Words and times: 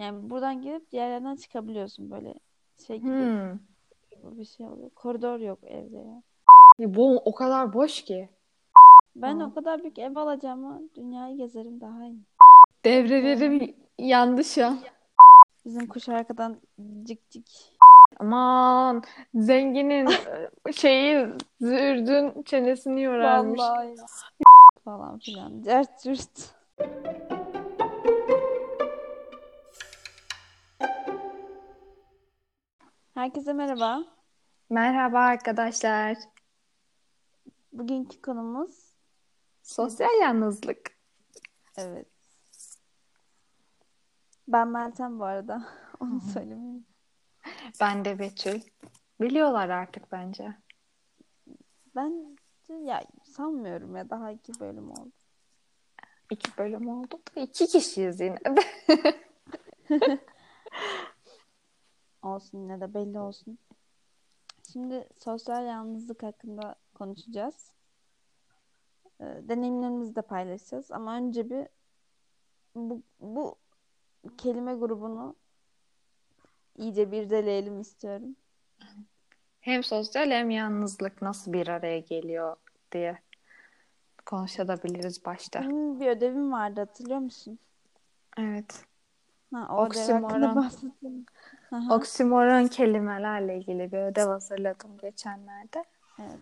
Yani 0.00 0.30
buradan 0.30 0.62
girip 0.62 0.90
diğer 0.90 1.10
yerden 1.10 1.36
çıkabiliyorsun 1.36 2.10
böyle 2.10 2.34
şey 2.86 2.98
gibi 2.98 3.08
Hmm. 3.10 3.58
bir 4.38 4.44
şey 4.44 4.66
oluyor. 4.66 4.90
Koridor 4.90 5.40
yok 5.40 5.58
evde 5.64 5.96
ya. 5.98 6.22
Bu 6.94 7.16
o 7.24 7.34
kadar 7.34 7.72
boş 7.72 8.02
ki. 8.04 8.28
Ben 9.16 9.38
Aa. 9.40 9.46
o 9.46 9.54
kadar 9.54 9.82
büyük 9.82 9.98
ev 9.98 10.16
alacağıma 10.16 10.80
dünyayı 10.96 11.36
gezerim 11.36 11.80
daha 11.80 12.04
iyi. 12.04 12.18
Devrelerim 12.84 13.76
yandı 13.98 14.44
şu 14.44 14.66
an. 14.66 14.78
Bizim 15.64 15.86
kuş 15.86 16.08
arkadan 16.08 16.60
cik 17.04 17.30
cik. 17.30 17.72
Aman 18.20 19.02
zenginin 19.34 20.06
e, 20.68 20.72
şeyi 20.72 21.26
zürdün 21.60 22.42
çenesini 22.42 23.02
yorarmış. 23.02 23.60
Vallahi 23.60 23.88
ya. 23.88 24.04
falan 24.84 25.18
filan. 25.18 25.62
Cert 25.62 26.02
cürt. 26.02 26.54
Herkese 33.20 33.52
merhaba. 33.52 34.04
Merhaba 34.70 35.18
arkadaşlar. 35.18 36.16
Bugünkü 37.72 38.22
konumuz 38.22 38.94
Sosyal 39.62 40.20
yalnızlık. 40.22 40.90
evet. 41.76 42.06
Ben 44.48 44.68
Meltem 44.68 45.18
bu 45.18 45.24
arada. 45.24 45.64
Onu 46.00 46.20
söylemeyeyim. 46.20 46.86
Ben 47.80 48.04
de 48.04 48.18
Betül. 48.18 48.60
Biliyorlar 49.20 49.68
artık 49.68 50.12
bence. 50.12 50.56
Ben 51.96 52.36
ya 52.84 53.02
sanmıyorum 53.24 53.96
ya 53.96 54.10
daha 54.10 54.30
iki 54.30 54.60
bölüm 54.60 54.90
oldu. 54.90 55.12
İki 56.30 56.58
bölüm 56.58 56.88
oldu 56.88 57.20
iki 57.36 57.66
kişiyiz 57.66 58.20
yine. 58.20 58.38
Olsun 62.22 62.58
yine 62.58 62.80
de 62.80 62.94
belli 62.94 63.18
olsun. 63.18 63.58
Şimdi 64.72 65.08
sosyal 65.18 65.66
yalnızlık 65.66 66.22
hakkında 66.22 66.74
konuşacağız. 66.94 67.72
Ee, 69.20 69.24
deneyimlerimizi 69.24 70.16
de 70.16 70.22
paylaşacağız. 70.22 70.90
Ama 70.90 71.16
önce 71.16 71.50
bir 71.50 71.66
bu, 72.74 73.02
bu 73.20 73.56
kelime 74.38 74.74
grubunu 74.74 75.36
iyice 76.76 77.12
bir 77.12 77.30
deleyelim 77.30 77.80
istiyorum. 77.80 78.36
Hem 79.60 79.82
sosyal 79.82 80.30
hem 80.30 80.50
yalnızlık 80.50 81.22
nasıl 81.22 81.52
bir 81.52 81.68
araya 81.68 81.98
geliyor 81.98 82.56
diye 82.92 83.18
konuşabiliriz 84.26 85.24
başta. 85.24 85.60
Benim 85.60 86.00
bir 86.00 86.06
ödevim 86.06 86.52
vardı 86.52 86.80
hatırlıyor 86.80 87.18
musun? 87.18 87.58
Evet. 88.38 88.84
Ha, 89.54 89.68
o 89.70 89.84
Oksimoron. 89.84 90.70
Aha, 91.72 91.94
Oksimoron 91.94 92.66
kelimelerle 92.66 93.56
ilgili 93.56 93.92
bir 93.92 93.98
ödev 93.98 94.26
hazırladım 94.26 94.98
geçenlerde. 94.98 95.84
evet. 96.18 96.38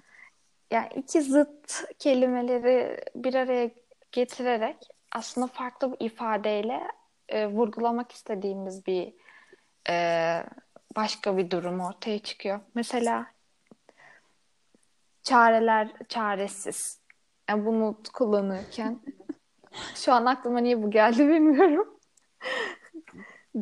Yani 0.71 0.89
iki 0.97 1.23
zıt 1.23 1.85
kelimeleri 1.99 3.01
bir 3.15 3.35
araya 3.35 3.71
getirerek 4.13 4.77
aslında 5.13 5.47
farklı 5.47 5.93
bir 5.93 6.07
ifadeyle 6.07 6.81
e, 7.29 7.47
vurgulamak 7.47 8.13
istediğimiz 8.13 8.87
bir 8.87 9.15
e, 9.91 10.45
başka 10.97 11.37
bir 11.37 11.51
durum 11.51 11.81
ortaya 11.81 12.19
çıkıyor. 12.19 12.61
Mesela 12.75 13.27
çareler 15.23 15.93
çaresiz. 16.09 17.01
Yani 17.49 17.67
bunu 17.67 17.97
kullanırken 18.13 19.01
şu 19.95 20.13
an 20.13 20.25
aklıma 20.25 20.59
niye 20.59 20.83
bu 20.83 20.91
geldi 20.91 21.29
bilmiyorum. 21.29 21.99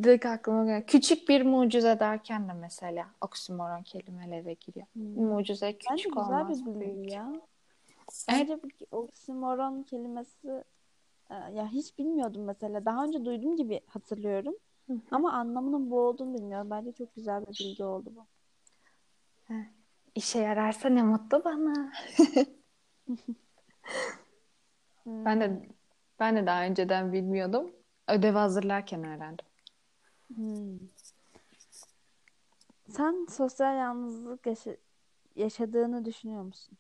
Direkt 0.03 0.27
aklıma 0.27 0.65
geldi. 0.65 0.87
Küçük 0.87 1.29
bir 1.29 1.43
mucize 1.43 2.01
derken 2.01 2.49
de 2.49 2.53
mesela 2.53 3.07
oksimoron 3.21 3.83
kelimelere 3.83 4.53
giriyor. 4.55 4.87
Hmm. 4.93 5.25
Mucize 5.25 5.67
Bence 5.67 5.79
küçük 5.79 6.17
güzel 6.17 6.41
olmaz, 6.41 6.67
bir 6.67 6.81
büyük. 6.81 7.13
ya. 7.13 7.33
Evet. 8.29 8.49
Bence 8.49 8.59
bu 8.63 8.97
oksimoron 8.97 9.83
kelimesi 9.83 10.65
e, 11.31 11.35
ya 11.35 11.69
hiç 11.69 11.99
bilmiyordum 11.99 12.45
mesela. 12.45 12.85
Daha 12.85 13.05
önce 13.05 13.25
duyduğum 13.25 13.57
gibi 13.57 13.81
hatırlıyorum. 13.87 14.55
hı. 14.87 15.01
Ama 15.11 15.33
anlamının 15.33 15.91
bu 15.91 16.01
olduğunu 16.01 16.35
bilmiyorum. 16.35 16.71
Bence 16.71 16.93
çok 16.93 17.15
güzel 17.15 17.47
bir 17.47 17.59
bilgi 17.61 17.85
oldu 17.85 18.13
bu. 18.17 18.27
İşe 20.15 20.39
yararsa 20.39 20.89
ne 20.89 21.03
mutlu 21.03 21.45
bana. 21.45 21.93
Ben 25.07 25.41
de 25.41 25.69
ben 26.21 26.37
de 26.37 26.47
daha 26.47 26.65
önceden 26.65 27.13
bilmiyordum. 27.13 27.71
Ödevi 28.09 28.37
hazırlarken 28.39 29.05
öğrendim. 29.05 29.46
Hmm. 30.35 30.79
Sen 32.89 33.27
sosyal 33.31 33.77
yalnızlık 33.77 34.47
yaşa- 34.47 34.77
yaşadığını 35.37 36.05
düşünüyor 36.05 36.43
musun? 36.43 36.79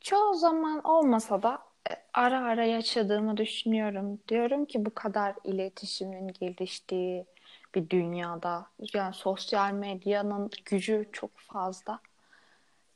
Çoğu 0.00 0.34
zaman 0.34 0.80
olmasa 0.84 1.42
da 1.42 1.62
e, 1.90 1.92
ara 2.14 2.40
ara 2.44 2.64
yaşadığımı 2.64 3.36
düşünüyorum. 3.36 4.18
Diyorum 4.28 4.64
ki 4.64 4.86
bu 4.86 4.94
kadar 4.94 5.34
iletişimin 5.44 6.28
geliştiği 6.28 7.26
bir 7.74 7.90
dünyada 7.90 8.66
yani 8.94 9.14
sosyal 9.14 9.72
medyanın 9.72 10.50
gücü 10.64 11.08
çok 11.12 11.38
fazla. 11.38 12.00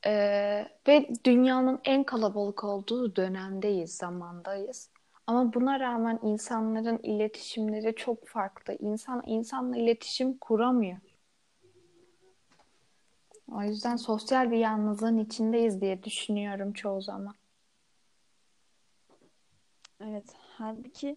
Ee, 0.06 0.68
ve 0.88 1.08
dünyanın 1.24 1.80
en 1.84 2.04
kalabalık 2.04 2.64
olduğu 2.64 3.16
dönemdeyiz, 3.16 3.96
zamandayız. 3.96 4.90
Ama 5.28 5.54
buna 5.54 5.80
rağmen 5.80 6.18
insanların 6.22 6.98
iletişimleri 7.02 7.94
çok 7.94 8.26
farklı. 8.28 8.76
İnsan 8.80 9.22
insanla 9.26 9.76
iletişim 9.76 10.38
kuramıyor. 10.38 10.98
O 13.52 13.62
yüzden 13.62 13.96
sosyal 13.96 14.50
bir 14.50 14.56
yalnızlığın 14.56 15.18
içindeyiz 15.18 15.80
diye 15.80 16.02
düşünüyorum 16.02 16.72
çoğu 16.72 17.00
zaman. 17.00 17.34
Evet. 20.00 20.36
Halbuki 20.56 21.16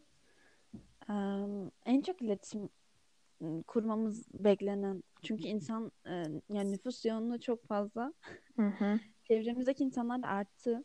en 1.85 2.01
çok 2.05 2.21
iletişim 2.21 2.69
m, 3.39 3.63
kurmamız 3.63 4.27
beklenen 4.33 5.03
çünkü 5.23 5.43
insan 5.43 5.91
yani 6.49 6.71
nüfus 6.71 7.05
yoğunluğu 7.05 7.39
çok 7.39 7.67
fazla. 7.67 8.13
Hı 8.55 8.67
hı. 8.67 8.99
Çevremizdeki 9.23 9.83
insanlar 9.83 10.23
da 10.23 10.27
arttı. 10.27 10.83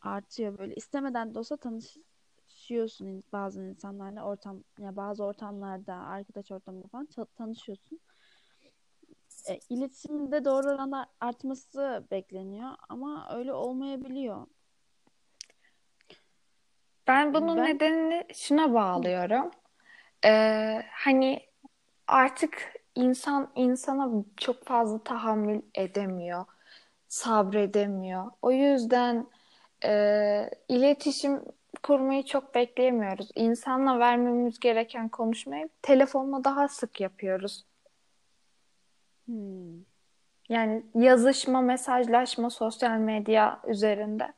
Artıyor 0.00 0.58
böyle. 0.58 0.74
istemeden 0.74 1.34
de 1.34 1.38
olsa 1.38 1.56
tanışıyorsun 2.68 3.24
bazı 3.32 3.62
insanlarla 3.62 4.24
ortam 4.24 4.64
ya 4.78 4.96
bazı 4.96 5.24
ortamlarda, 5.24 5.94
arkadaş 5.94 6.50
ortamında 6.52 6.88
falan 6.88 7.08
tanışıyorsun. 7.36 8.00
E, 9.48 9.58
iletişimde 9.68 10.44
doğru 10.44 10.68
oranda 10.68 11.06
artması 11.20 12.06
bekleniyor 12.10 12.70
ama 12.88 13.28
öyle 13.36 13.52
olmayabiliyor. 13.52 14.46
Ben 17.06 17.34
bunun 17.34 17.56
Ben 17.56 17.64
nedenini 17.64 18.26
şuna 18.34 18.74
bağlıyorum. 18.74 19.50
Ee, 20.24 20.82
hani 20.92 21.40
artık 22.06 22.72
insan 22.94 23.52
insana 23.54 24.24
çok 24.36 24.64
fazla 24.64 24.98
tahammül 24.98 25.60
edemiyor, 25.74 26.44
sabredemiyor. 27.08 28.30
O 28.42 28.50
yüzden 28.52 29.26
e, 29.84 30.50
iletişim 30.68 31.42
kurmayı 31.82 32.24
çok 32.24 32.54
bekleyemiyoruz. 32.54 33.28
İnsanla 33.34 33.98
vermemiz 33.98 34.60
gereken 34.60 35.08
konuşmayı 35.08 35.68
telefonla 35.82 36.44
daha 36.44 36.68
sık 36.68 37.00
yapıyoruz. 37.00 37.64
Hmm. 39.26 39.78
Yani 40.48 40.82
yazışma, 40.94 41.60
mesajlaşma 41.60 42.50
sosyal 42.50 42.98
medya 42.98 43.60
üzerinde. 43.66 44.32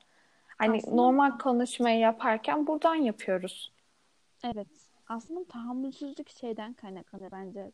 Hani 0.59 0.77
Aslında 0.77 0.97
normal 0.97 1.39
konuşmayı 1.39 1.99
yaparken 1.99 2.67
buradan 2.67 2.95
yapıyoruz. 2.95 3.73
evet. 4.45 4.69
Aslında 5.09 5.45
tahammülsüzlük 5.45 6.29
şeyden 6.29 6.73
kaynaklanıyor 6.73 7.31
bence. 7.31 7.73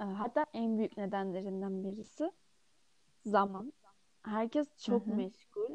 E, 0.00 0.04
Hatta 0.04 0.46
en 0.52 0.78
büyük 0.78 0.96
nedenlerinden 0.96 1.84
birisi 1.84 2.32
zaman. 3.26 3.72
Herkes 4.22 4.68
çok 4.78 5.06
hı. 5.06 5.10
meşgul. 5.10 5.74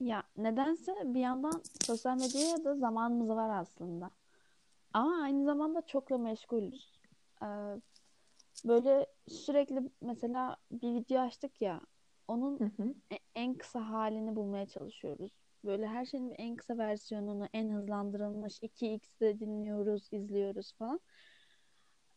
Ya 0.00 0.22
nedense 0.36 0.92
bir 1.04 1.20
yandan 1.20 1.62
sosyal 1.86 2.16
medyaya 2.16 2.64
da 2.64 2.74
zamanımız 2.74 3.28
var 3.28 3.60
aslında. 3.60 4.10
Ama 4.92 5.22
aynı 5.22 5.44
zamanda 5.44 5.82
çok 5.86 6.10
da 6.10 6.18
meşgulüz. 6.18 6.92
Ee, 7.42 7.46
böyle 8.64 9.06
sürekli 9.28 9.80
mesela 10.00 10.56
bir 10.70 10.94
video 10.94 11.20
açtık 11.20 11.62
ya, 11.62 11.80
onun 12.28 12.58
Hı 12.58 12.64
hı. 12.64 12.94
e- 13.12 13.18
en 13.34 13.54
kısa 13.54 13.90
halini 13.90 14.36
bulmaya 14.36 14.66
çalışıyoruz. 14.66 15.32
Böyle 15.64 15.86
her 15.86 16.04
şeyin 16.04 16.34
en 16.38 16.56
kısa 16.56 16.78
versiyonunu, 16.78 17.48
en 17.52 17.70
hızlandırılmış 17.70 18.58
2x'de 18.62 19.40
dinliyoruz, 19.40 20.08
izliyoruz 20.12 20.72
falan. 20.72 21.00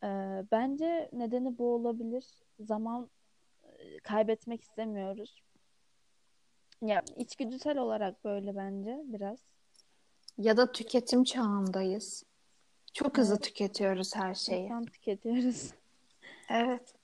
Ee, 0.04 0.44
bence 0.52 1.10
nedeni 1.12 1.58
bu 1.58 1.74
olabilir. 1.74 2.24
Zaman 2.60 3.10
e, 3.64 3.98
kaybetmek 3.98 4.60
istemiyoruz. 4.62 5.42
Ya 6.82 7.02
içgüdüsel 7.16 7.78
olarak 7.78 8.24
böyle 8.24 8.56
bence 8.56 9.00
biraz. 9.04 9.38
Ya 10.38 10.56
da 10.56 10.72
tüketim 10.72 11.24
çağındayız. 11.24 12.24
Çok 12.92 13.18
hızlı 13.18 13.40
tüketiyoruz 13.40 14.16
her 14.16 14.34
şeyi. 14.34 14.68
Tam 14.68 14.84
tüketiyoruz. 14.84 15.70
Evet. 16.50 16.94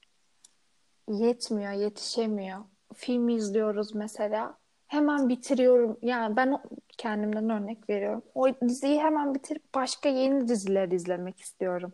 Yetmiyor, 1.07 1.71
yetişemiyor. 1.71 2.59
Film 2.93 3.29
izliyoruz 3.29 3.95
mesela. 3.95 4.57
Hemen 4.87 5.29
bitiriyorum. 5.29 5.97
Yani 6.01 6.35
ben 6.35 6.59
kendimden 6.97 7.49
örnek 7.49 7.89
veriyorum. 7.89 8.23
O 8.35 8.47
diziyi 8.61 8.99
hemen 8.99 9.35
bitirip 9.35 9.75
başka 9.75 10.09
yeni 10.09 10.47
diziler 10.47 10.91
izlemek 10.91 11.39
istiyorum. 11.39 11.93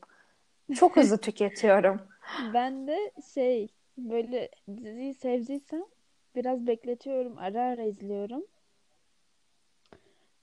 Çok 0.76 0.96
hızlı 0.96 1.18
tüketiyorum. 1.22 2.02
Ben 2.54 2.88
de 2.88 3.12
şey 3.34 3.68
böyle 3.98 4.50
diziyi 4.78 5.14
sevdiysem 5.14 5.84
biraz 6.36 6.68
bekletiyorum. 6.68 7.38
Ara 7.38 7.62
ara 7.62 7.84
izliyorum. 7.84 8.46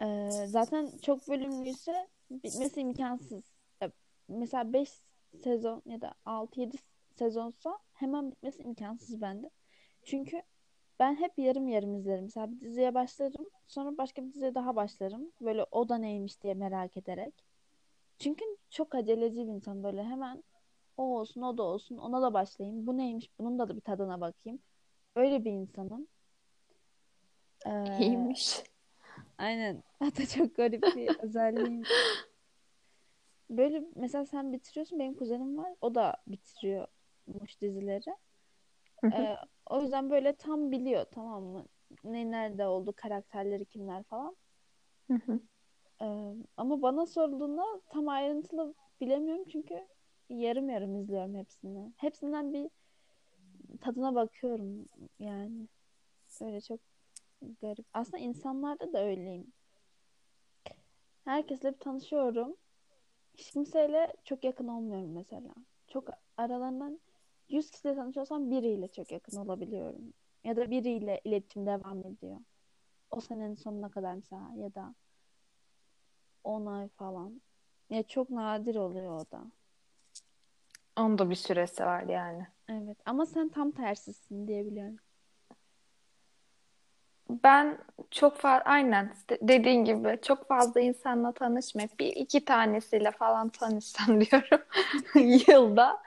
Ee, 0.02 0.30
zaten 0.46 0.90
çok 1.02 1.28
bölümlüyse 1.28 2.08
bitmesi 2.30 2.80
imkansız. 2.80 3.52
Mesela 4.28 4.72
5 4.72 4.88
sezon 5.42 5.82
ya 5.86 6.00
da 6.00 6.14
6-7 6.26 6.76
sezonsa 7.14 7.78
hemen 7.92 8.30
bitmesi 8.30 8.62
imkansız 8.62 9.20
bende. 9.20 9.50
Çünkü 10.02 10.42
ben 10.98 11.14
hep 11.14 11.38
yarım 11.38 11.68
yarım 11.68 11.94
izlerim. 11.94 12.24
Mesela 12.24 12.50
bir 12.50 12.60
diziye 12.60 12.94
başlarım. 12.94 13.46
Sonra 13.66 13.98
başka 13.98 14.22
bir 14.22 14.32
diziye 14.32 14.54
daha 14.54 14.76
başlarım. 14.76 15.32
Böyle 15.40 15.66
o 15.70 15.88
da 15.88 15.98
neymiş 15.98 16.42
diye 16.42 16.54
merak 16.54 16.96
ederek. 16.96 17.34
Çünkü 18.18 18.44
çok 18.70 18.94
aceleci 18.94 19.36
bir 19.36 19.52
insan 19.52 19.82
böyle 19.82 20.04
hemen 20.04 20.44
o 20.96 21.02
olsun 21.02 21.42
o 21.42 21.58
da 21.58 21.62
olsun 21.62 21.96
ona 21.96 22.22
da 22.22 22.34
başlayayım. 22.34 22.86
Bu 22.86 22.96
neymiş 22.96 23.30
bunun 23.38 23.58
da 23.58 23.76
bir 23.76 23.80
tadına 23.80 24.20
bakayım. 24.20 24.58
Öyle 25.16 25.44
bir 25.44 25.50
insanım. 25.50 26.08
Ee, 27.66 27.96
İyiymiş. 28.00 28.62
aynen. 29.38 29.82
Hatta 29.98 30.26
çok 30.26 30.54
garip 30.56 30.82
bir 30.96 31.10
özelliğim. 31.22 31.82
Böyle 33.50 33.82
mesela 33.94 34.26
sen 34.26 34.52
bitiriyorsun 34.52 34.98
benim 34.98 35.14
kuzenim 35.14 35.58
var. 35.58 35.74
O 35.80 35.94
da 35.94 36.16
bitiriyormuş 36.26 37.60
dizileri. 37.60 38.16
Ee, 39.04 39.36
o 39.70 39.80
yüzden 39.80 40.10
böyle 40.10 40.36
tam 40.36 40.72
biliyor 40.72 41.06
tamam 41.12 41.42
mı? 41.42 41.66
Ne 42.04 42.30
nerede 42.30 42.66
oldu, 42.66 42.92
karakterleri 42.96 43.64
kimler 43.64 44.02
falan. 44.02 44.36
Ee, 46.02 46.34
ama 46.56 46.82
bana 46.82 47.06
sorulduğunda 47.06 47.64
tam 47.90 48.08
ayrıntılı 48.08 48.74
bilemiyorum 49.00 49.44
çünkü 49.52 49.88
yarım 50.28 50.68
yarım 50.70 50.96
izliyorum 50.96 51.34
hepsini. 51.34 51.92
Hepsinden 51.96 52.52
bir 52.52 52.70
tadına 53.80 54.14
bakıyorum 54.14 54.86
yani. 55.18 55.68
Öyle 56.40 56.60
çok 56.60 56.80
garip. 57.62 57.86
Aslında 57.94 58.18
insanlarda 58.18 58.92
da 58.92 59.04
öyleyim. 59.04 59.52
Herkesle 61.24 61.72
bir 61.72 61.78
tanışıyorum. 61.78 62.56
Hiç 63.34 63.50
kimseyle 63.50 64.12
çok 64.24 64.44
yakın 64.44 64.68
olmuyorum 64.68 65.12
mesela. 65.12 65.54
Çok 65.88 66.08
aralarından 66.36 67.00
100 67.48 67.70
kişiyle 67.70 67.94
tanışıyorsam 67.94 68.50
biriyle 68.50 68.88
çok 68.88 69.12
yakın 69.12 69.36
olabiliyorum. 69.36 70.12
Ya 70.44 70.56
da 70.56 70.70
biriyle 70.70 71.20
iletişim 71.24 71.66
devam 71.66 71.98
ediyor. 71.98 72.36
O 73.10 73.20
senenin 73.20 73.54
sonuna 73.54 73.90
kadar 73.90 74.14
mesela 74.14 74.50
ya 74.56 74.74
da 74.74 74.94
10 76.44 76.66
ay 76.66 76.88
falan. 76.88 77.42
Ya 77.90 78.02
çok 78.02 78.30
nadir 78.30 78.76
oluyor 78.76 79.20
o 79.20 79.30
da. 79.30 79.44
Onun 80.96 81.18
da 81.18 81.30
bir 81.30 81.34
süresi 81.34 81.84
var 81.84 82.02
yani. 82.02 82.46
Evet 82.72 82.98
ama 83.06 83.26
sen 83.26 83.48
tam 83.48 83.70
tersisin 83.70 84.48
diyebiliyorum. 84.48 84.96
Ben 87.44 87.78
çok 88.10 88.36
fazla 88.36 88.64
aynen 88.64 89.12
de- 89.30 89.38
dediğin 89.42 89.84
gibi 89.84 90.18
çok 90.22 90.48
fazla 90.48 90.80
insanla 90.80 91.32
tanışmayıp 91.32 91.98
bir 92.00 92.06
iki 92.06 92.44
tanesiyle 92.44 93.10
falan 93.10 93.48
tanışsam 93.48 94.20
diyorum 94.20 94.62
yılda. 95.48 96.02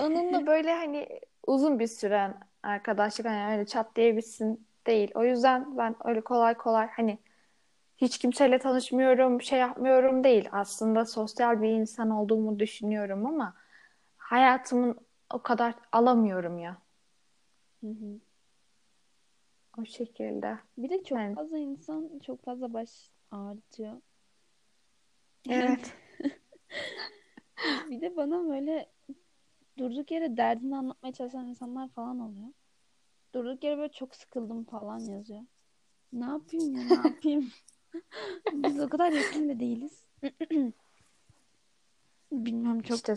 Onunla 0.00 0.46
böyle 0.46 0.72
hani 0.74 1.20
uzun 1.46 1.78
bir 1.78 1.86
süren 1.86 2.40
arkadaşlık 2.62 3.26
hani 3.26 3.52
öyle 3.54 3.66
çat 3.66 3.96
diye 3.96 4.16
değil. 4.86 5.10
O 5.14 5.24
yüzden 5.24 5.78
ben 5.78 5.94
öyle 6.04 6.20
kolay 6.20 6.54
kolay 6.54 6.88
hani 6.88 7.18
hiç 7.98 8.18
kimseyle 8.18 8.58
tanışmıyorum, 8.58 9.42
şey 9.42 9.58
yapmıyorum 9.58 10.24
değil. 10.24 10.48
Aslında 10.52 11.04
sosyal 11.04 11.62
bir 11.62 11.68
insan 11.68 12.10
olduğumu 12.10 12.58
düşünüyorum 12.58 13.26
ama 13.26 13.54
hayatımın 14.16 15.05
o 15.30 15.42
kadar 15.42 15.74
alamıyorum 15.92 16.58
ya. 16.58 16.82
Hı 17.80 17.86
hı. 17.86 18.20
O 19.78 19.84
şekilde. 19.84 20.58
Bir 20.78 20.90
de 20.90 21.04
çok 21.04 21.18
Yani 21.18 21.34
fazla 21.34 21.58
insan 21.58 22.18
çok 22.18 22.44
fazla 22.44 22.72
baş 22.72 23.10
ağrıtıyor. 23.30 24.00
evet. 25.48 25.94
Bir 27.90 28.00
de 28.00 28.16
bana 28.16 28.48
böyle 28.48 28.86
durduk 29.78 30.10
yere 30.10 30.36
derdini 30.36 30.76
anlatmaya 30.76 31.12
çalışan 31.12 31.46
insanlar 31.48 31.88
falan 31.88 32.20
oluyor. 32.20 32.48
Durduk 33.34 33.64
yere 33.64 33.78
böyle 33.78 33.92
çok 33.92 34.14
sıkıldım 34.14 34.64
falan 34.64 34.98
yazıyor. 34.98 35.42
Ne 36.12 36.24
yapayım 36.24 36.74
ya 36.76 36.84
ne 36.84 36.94
yapayım? 36.94 37.52
Biz 38.52 38.80
o 38.80 38.88
kadar 38.88 39.12
yakın 39.12 39.48
da 39.48 39.60
değiliz. 39.60 40.04
Bilmem 42.32 42.82
çok. 42.82 42.96
İşte. 42.96 43.16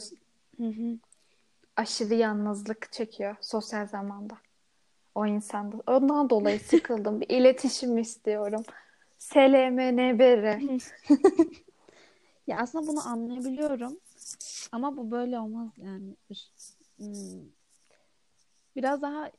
Aşırı 1.80 2.14
yalnızlık 2.14 2.92
çekiyor 2.92 3.36
sosyal 3.42 3.88
zamanda. 3.88 4.38
O 5.16 5.26
insanda. 5.26 5.78
Ondan 5.88 6.30
dolayı 6.30 6.60
sıkıldım. 6.60 7.22
Bir 7.22 7.30
iletişim 7.30 7.98
istiyorum. 7.98 8.64
SLMNBR. 9.18 10.60
Ya 12.48 12.58
aslında 12.58 12.88
bunu 12.88 13.08
anlayabiliyorum. 13.08 14.00
Ama 14.72 14.98
bu 14.98 15.12
böyle 15.12 15.40
olmaz 15.40 15.70
yani. 15.78 16.16
Hmm. 16.98 17.50
Biraz 18.76 19.02
daha 19.02 19.32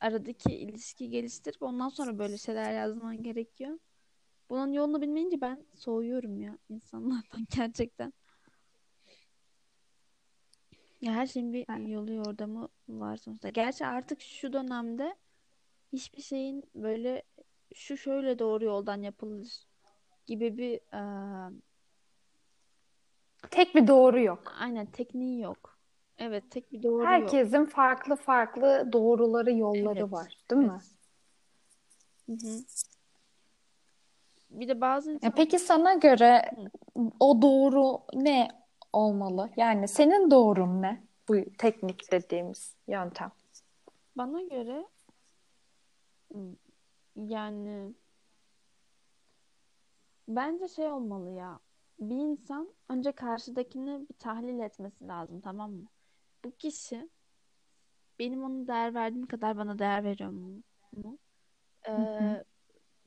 aradaki 0.00 0.54
ilişki 0.54 1.10
geliştirip 1.10 1.62
ondan 1.62 1.88
sonra 1.88 2.18
böyle 2.18 2.38
şeyler 2.38 2.72
yazman 2.72 3.22
gerekiyor. 3.22 3.78
Bunun 4.50 4.72
yolunu 4.72 5.02
bilmeyince 5.02 5.40
ben 5.40 5.64
soğuyorum 5.74 6.40
ya 6.40 6.58
insanlardan 6.68 7.46
gerçekten. 7.56 8.12
Ya 11.02 11.12
her 11.12 11.26
şeyin 11.26 11.52
bir 11.52 11.64
Yani 11.68 11.90
yolu 11.92 12.12
yordamı 12.12 12.68
var 12.88 13.16
sonuçta. 13.16 13.48
Gerçi 13.48 13.86
artık 13.86 14.20
şu 14.20 14.52
dönemde 14.52 15.14
hiçbir 15.92 16.22
şeyin 16.22 16.64
böyle 16.74 17.22
şu 17.74 17.96
şöyle 17.96 18.38
doğru 18.38 18.64
yoldan 18.64 19.02
yapılır 19.02 19.48
gibi 20.26 20.56
bir 20.58 20.80
eee, 20.92 21.56
tek 23.50 23.74
bir 23.74 23.86
doğru 23.86 24.20
yok. 24.20 24.54
aynen 24.60 24.86
tekniği 24.86 25.40
yok. 25.40 25.78
Evet 26.18 26.50
tek 26.50 26.72
bir 26.72 26.82
doğru 26.82 27.02
yok. 27.02 27.06
Herkesin 27.08 27.64
farklı 27.64 28.16
farklı 28.16 28.88
doğruları, 28.92 29.52
yolları 29.52 29.98
Evet. 29.98 30.12
var, 30.12 30.36
değil 30.50 30.62
mi? 30.62 30.72
Evet. 32.28 32.42
Hı 32.42 32.48
hı. 32.48 32.58
Bir 34.50 34.68
de 34.68 34.80
bazı 34.80 35.10
Ya 35.10 35.16
insan 35.16 35.32
peki 35.36 35.58
sana 35.58 35.94
göre 35.94 36.50
Hı. 36.94 37.10
o 37.20 37.42
doğru 37.42 38.00
ne 38.14 38.48
olmalı? 38.92 39.50
Yani 39.56 39.88
senin 39.88 40.30
doğrun 40.30 40.82
ne? 40.82 41.02
Bu 41.28 41.34
teknik 41.58 42.12
dediğimiz 42.12 42.76
yöntem. 42.88 43.32
bana 44.16 44.42
göre 44.42 44.86
yani 47.16 47.94
bence 50.28 50.68
şey 50.68 50.86
olmalı 50.86 51.30
ya. 51.30 51.60
Bir 51.98 52.16
insan 52.16 52.68
önce 52.88 53.12
karşıdakini 53.12 54.08
bir 54.08 54.14
tahlil 54.14 54.60
etmesi 54.60 55.08
lazım 55.08 55.40
tamam 55.40 55.72
mı? 55.72 55.86
Bu 56.44 56.50
kişi 56.50 57.08
benim 58.18 58.44
ona 58.44 58.66
değer 58.66 58.94
verdiğim 58.94 59.26
kadar 59.26 59.56
bana 59.56 59.78
değer 59.78 60.04
veriyor 60.04 60.30
mu? 60.30 60.62
mu? 60.92 61.18
Hı 61.84 61.92
hı. 61.92 62.22
Ee, 62.22 62.44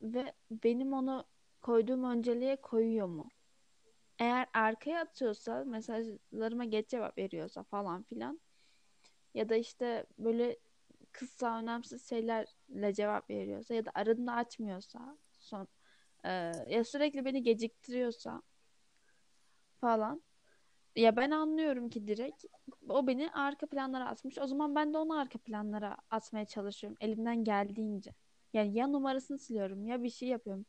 ve 0.02 0.32
benim 0.50 0.92
onu 0.92 1.24
koyduğum 1.62 2.04
önceliğe 2.04 2.56
koyuyor 2.56 3.06
mu? 3.06 3.28
Eğer 4.18 4.46
arkaya 4.54 5.00
atıyorsa, 5.00 5.64
mesajlarıma 5.64 6.64
geç 6.64 6.88
cevap 6.88 7.18
veriyorsa 7.18 7.62
falan 7.62 8.02
filan 8.02 8.40
ya 9.34 9.48
da 9.48 9.56
işte 9.56 10.06
böyle 10.18 10.58
kısa 11.12 11.58
önemsiz 11.58 12.08
şeylerle 12.08 12.94
cevap 12.94 13.30
veriyorsa 13.30 13.74
ya 13.74 13.84
da 13.86 13.90
aradığında 13.94 14.32
açmıyorsa 14.32 15.18
son 15.40 15.68
e, 16.24 16.30
ya 16.68 16.84
sürekli 16.84 17.24
beni 17.24 17.42
geciktiriyorsa 17.42 18.42
falan 19.80 20.22
ya 20.96 21.16
ben 21.16 21.30
anlıyorum 21.30 21.90
ki 21.90 22.06
direkt 22.08 22.44
o 22.88 23.06
beni 23.06 23.30
arka 23.30 23.66
planlara 23.66 24.06
atmış. 24.08 24.38
O 24.38 24.46
zaman 24.46 24.74
ben 24.74 24.94
de 24.94 24.98
onu 24.98 25.18
arka 25.20 25.38
planlara 25.38 25.96
atmaya 26.10 26.44
çalışıyorum 26.46 26.98
elimden 27.00 27.44
geldiğince. 27.44 28.14
Yani 28.52 28.74
ya 28.78 28.86
numarasını 28.86 29.38
siliyorum 29.38 29.84
ya 29.86 30.02
bir 30.02 30.10
şey 30.10 30.28
yapıyorum. 30.28 30.66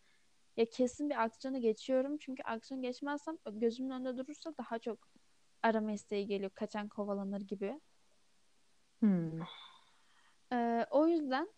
Ya 0.57 0.65
kesin 0.65 1.09
bir 1.09 1.23
aksiyona 1.23 1.57
geçiyorum. 1.57 2.17
Çünkü 2.17 2.43
aksiyon 2.43 2.81
geçmezsem 2.81 3.37
gözümün 3.51 3.89
önünde 3.89 4.17
durursa 4.17 4.53
daha 4.57 4.79
çok 4.79 4.99
arama 5.63 5.91
isteği 5.91 6.27
geliyor. 6.27 6.51
Kaçan 6.55 6.87
kovalanır 6.87 7.41
gibi. 7.41 7.81
Hmm. 8.99 9.41
Ee, 10.53 10.85
o 10.91 11.07
yüzden 11.07 11.49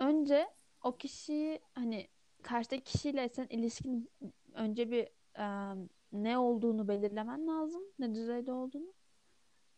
önce 0.00 0.48
o 0.82 0.96
kişiyi 0.96 1.60
hani 1.74 2.08
karşıdaki 2.42 2.84
kişiyle 2.84 3.28
sen 3.28 3.46
ilişkin 3.50 4.10
önce 4.54 4.90
bir 4.90 5.08
e, 5.38 5.76
ne 6.12 6.38
olduğunu 6.38 6.88
belirlemen 6.88 7.46
lazım. 7.46 7.82
Ne 7.98 8.14
düzeyde 8.14 8.52
olduğunu. 8.52 8.92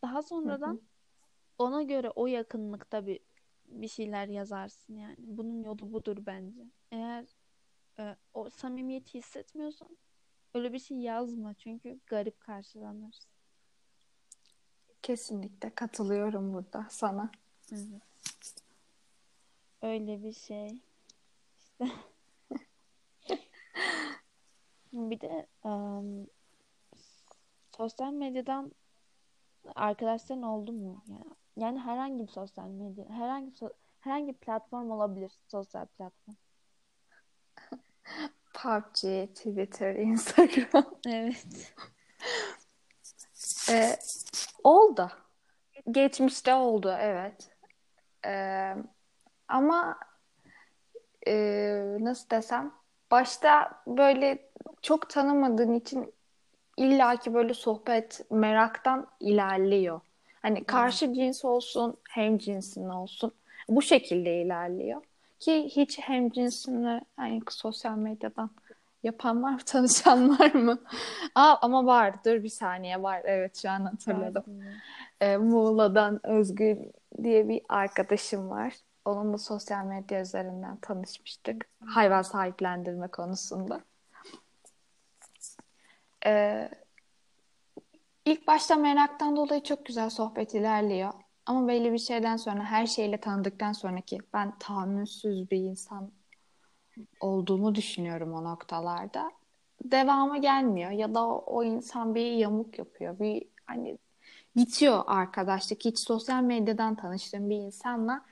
Daha 0.01 0.21
sonradan 0.21 0.73
hı. 0.73 0.81
ona 1.57 1.83
göre 1.83 2.09
o 2.09 2.27
yakınlıkta 2.27 3.05
bir 3.05 3.19
bir 3.65 3.87
şeyler 3.87 4.27
yazarsın 4.27 4.95
yani. 4.95 5.15
Bunun 5.19 5.63
yolu 5.63 5.93
budur 5.93 6.17
bence. 6.25 6.61
Eğer 6.91 7.36
e, 7.99 8.15
o 8.33 8.49
samimiyeti 8.49 9.13
hissetmiyorsan 9.13 9.97
öyle 10.53 10.73
bir 10.73 10.79
şey 10.79 10.97
yazma 10.97 11.53
çünkü 11.53 11.99
garip 12.07 12.39
karşılanır. 12.39 13.19
Kesinlikle 15.01 15.75
katılıyorum 15.75 16.53
burada 16.53 16.87
sana. 16.89 17.31
Evet. 17.71 18.01
Öyle 19.81 20.23
bir 20.23 20.33
şey. 20.33 20.81
İşte 21.59 21.87
bir 24.93 25.21
de 25.21 25.47
em, 25.65 26.27
sosyal 27.77 28.13
medyadan 28.13 28.71
arkadaşların 29.75 30.43
oldu 30.43 30.71
mu? 30.71 31.03
Yani, 31.07 31.25
yani 31.55 31.79
herhangi 31.79 32.23
bir 32.23 32.31
sosyal 32.31 32.67
medya, 32.67 33.09
herhangi 33.09 33.51
herhangi 33.99 34.27
bir 34.27 34.37
platform 34.37 34.91
olabilir, 34.91 35.31
sosyal 35.47 35.85
platform. 35.85 36.35
PUBG, 38.53 39.27
Twitter, 39.35 39.95
Instagram. 39.95 40.85
Evet. 41.07 41.73
Ee, 43.69 43.95
oldu. 44.63 45.11
Geçmişte 45.91 46.53
oldu, 46.53 46.95
evet. 46.99 47.49
Ee, 48.25 48.75
ama 49.47 49.99
e, 51.27 51.33
nasıl 51.99 52.29
desem 52.29 52.71
başta 53.11 53.81
böyle 53.87 54.49
çok 54.81 55.09
tanımadığın 55.09 55.73
için 55.73 56.13
illaki 56.77 57.33
böyle 57.33 57.53
sohbet 57.53 58.31
meraktan 58.31 59.07
ilerliyor. 59.19 60.01
Hani 60.41 60.63
karşı 60.63 61.13
cins 61.13 61.45
olsun, 61.45 61.97
hem 62.09 62.37
cinsin 62.37 62.89
olsun. 62.89 63.33
Bu 63.69 63.81
şekilde 63.81 64.41
ilerliyor. 64.41 65.01
Ki 65.39 65.69
hiç 65.75 65.99
hem 65.99 66.29
cinsinle 66.29 67.01
hani 67.17 67.41
sosyal 67.49 67.97
medyadan 67.97 68.49
yapan 69.03 69.43
var 69.43 69.51
mı, 69.51 69.59
tanışan 69.65 70.39
var 70.39 70.53
mı? 70.53 70.79
Aa, 71.35 71.55
ama 71.61 71.85
var. 71.85 72.23
Dur 72.25 72.43
bir 72.43 72.49
saniye 72.49 73.03
var. 73.03 73.21
Evet 73.23 73.57
şu 73.61 73.69
an 73.69 73.85
hatırladım. 73.85 74.43
Ee, 75.21 75.37
Muğla'dan 75.37 76.25
Özgür 76.25 76.77
diye 77.23 77.49
bir 77.49 77.61
arkadaşım 77.69 78.49
var. 78.49 78.73
Onunla 79.05 79.37
sosyal 79.37 79.85
medya 79.85 80.21
üzerinden 80.21 80.77
tanışmıştık. 80.77 81.69
Hayvan 81.85 82.21
sahiplendirme 82.21 83.07
konusunda. 83.07 83.81
Ee, 86.25 86.69
ilk 88.25 88.47
başta 88.47 88.75
meraktan 88.75 89.35
dolayı 89.35 89.63
çok 89.63 89.85
güzel 89.85 90.09
sohbet 90.09 90.53
ilerliyor. 90.53 91.13
Ama 91.47 91.67
belli 91.67 91.93
bir 91.93 91.97
şeyden 91.97 92.37
sonra 92.37 92.63
her 92.63 92.85
şeyle 92.85 93.19
tanıdıktan 93.19 93.71
sonraki 93.71 94.17
ben 94.33 94.57
tahammülsüz 94.59 95.51
bir 95.51 95.57
insan 95.57 96.11
olduğumu 97.19 97.75
düşünüyorum 97.75 98.33
o 98.33 98.43
noktalarda. 98.43 99.31
Devamı 99.83 100.41
gelmiyor 100.41 100.91
ya 100.91 101.15
da 101.15 101.27
o, 101.27 101.43
o 101.47 101.63
insan 101.63 102.15
bir 102.15 102.31
yamuk 102.31 102.79
yapıyor. 102.79 103.19
Bir 103.19 103.43
hani 103.65 103.97
bitiyor 104.55 105.03
arkadaşlık. 105.07 105.85
Hiç 105.85 105.99
sosyal 105.99 106.43
medyadan 106.43 106.95
tanıştığım 106.95 107.49
bir 107.49 107.55
insanla 107.55 108.25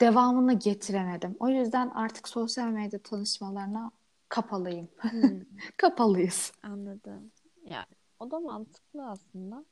devamını 0.00 0.52
getiremedim. 0.58 1.36
O 1.40 1.48
yüzden 1.48 1.88
artık 1.88 2.28
sosyal 2.28 2.68
medya 2.68 2.98
tanışmalarına 2.98 3.90
kapalıyım. 4.28 4.88
Hmm, 5.00 5.40
Kapalıyız. 5.76 6.52
anladım. 6.62 7.32
Yani 7.64 7.86
o 8.20 8.30
da 8.30 8.40
mantıklı 8.40 9.08
aslında. 9.10 9.64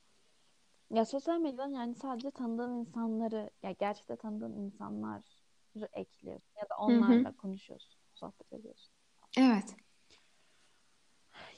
Ya 0.92 1.04
sosyal 1.04 1.38
medyadan 1.40 1.68
yani 1.70 1.94
sadece 1.94 2.30
tanıdığın 2.30 2.72
insanları, 2.72 3.50
ya 3.62 3.72
gerçekten 3.72 4.16
tanıdığın 4.16 4.56
insanları 4.56 5.88
ekliyorsun 5.92 6.52
ya 6.56 6.68
da 6.68 6.74
onlarla 6.78 7.36
konuşuyorsun, 7.36 8.00
sohbet 8.14 8.52
ediyorsun. 8.52 8.94
Evet. 9.38 9.76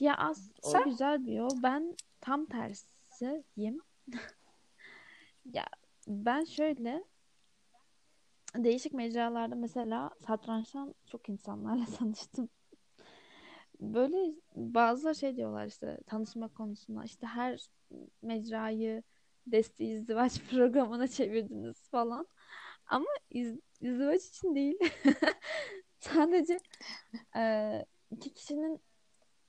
Ya 0.00 0.17
az 0.17 0.53
o 0.62 0.85
güzel 0.85 1.26
bir 1.26 1.33
yol. 1.33 1.62
Ben 1.62 1.97
tam 2.21 2.47
tersiyim. 2.47 3.81
Ya 5.53 5.64
ben 6.07 6.45
şöyle 6.45 7.05
değişik 8.57 8.93
mecralarda 8.95 9.55
mesela 9.55 10.11
satrançtan 10.26 10.95
çok 11.07 11.29
insanlarla 11.29 11.85
tanıştım. 11.99 12.49
Böyle 13.81 14.35
bazıları 14.57 15.14
şey 15.14 15.37
diyorlar 15.37 15.67
işte 15.67 15.99
tanışma 16.07 16.49
konusunda 16.49 17.05
işte 17.05 17.26
her 17.26 17.69
mecrayı 18.23 19.03
Desti 19.47 19.85
izdivaç 19.85 20.41
programına 20.51 21.09
çevirdiniz 21.09 21.89
falan. 21.91 22.27
Ama 22.87 23.07
iz, 23.31 23.59
izdivaç 23.81 24.25
için 24.25 24.55
değil. 24.55 24.79
Sadece 25.99 26.59
e, 27.37 27.87
iki 28.11 28.35
kişinin 28.35 28.81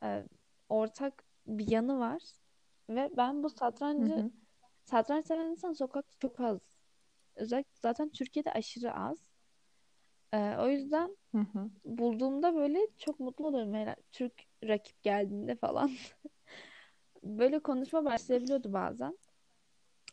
e, 0.04 0.24
ortak 0.70 1.24
bir 1.48 1.72
yanı 1.72 2.00
var. 2.00 2.22
Ve 2.90 3.12
ben 3.18 3.44
bu 3.44 3.50
Hı 3.50 3.56
satrancı 3.56 4.12
hı. 4.14 4.32
satranç 4.86 5.26
seven 5.26 5.46
insan 5.46 5.74
sokakta 5.74 6.18
çok 6.20 6.40
az. 6.40 6.60
Özellikle 7.36 7.72
zaten 7.82 8.10
Türkiye'de 8.10 8.52
aşırı 8.52 8.94
az. 8.94 9.18
E, 10.34 10.58
o 10.58 10.68
yüzden 10.68 11.18
Hı 11.32 11.38
hı. 11.38 11.70
bulduğumda 11.86 12.56
böyle 12.56 12.80
çok 12.98 13.20
mutlu 13.20 13.48
oluyorum. 13.48 13.74
Her 13.74 13.96
Türk 14.12 14.34
rakip 14.64 15.04
geldiğinde 15.04 15.56
falan. 15.56 15.92
Böyle 17.24 17.60
konuşma 17.60 18.06
başlayabiliyordu 18.06 18.74
bazen. 18.74 19.18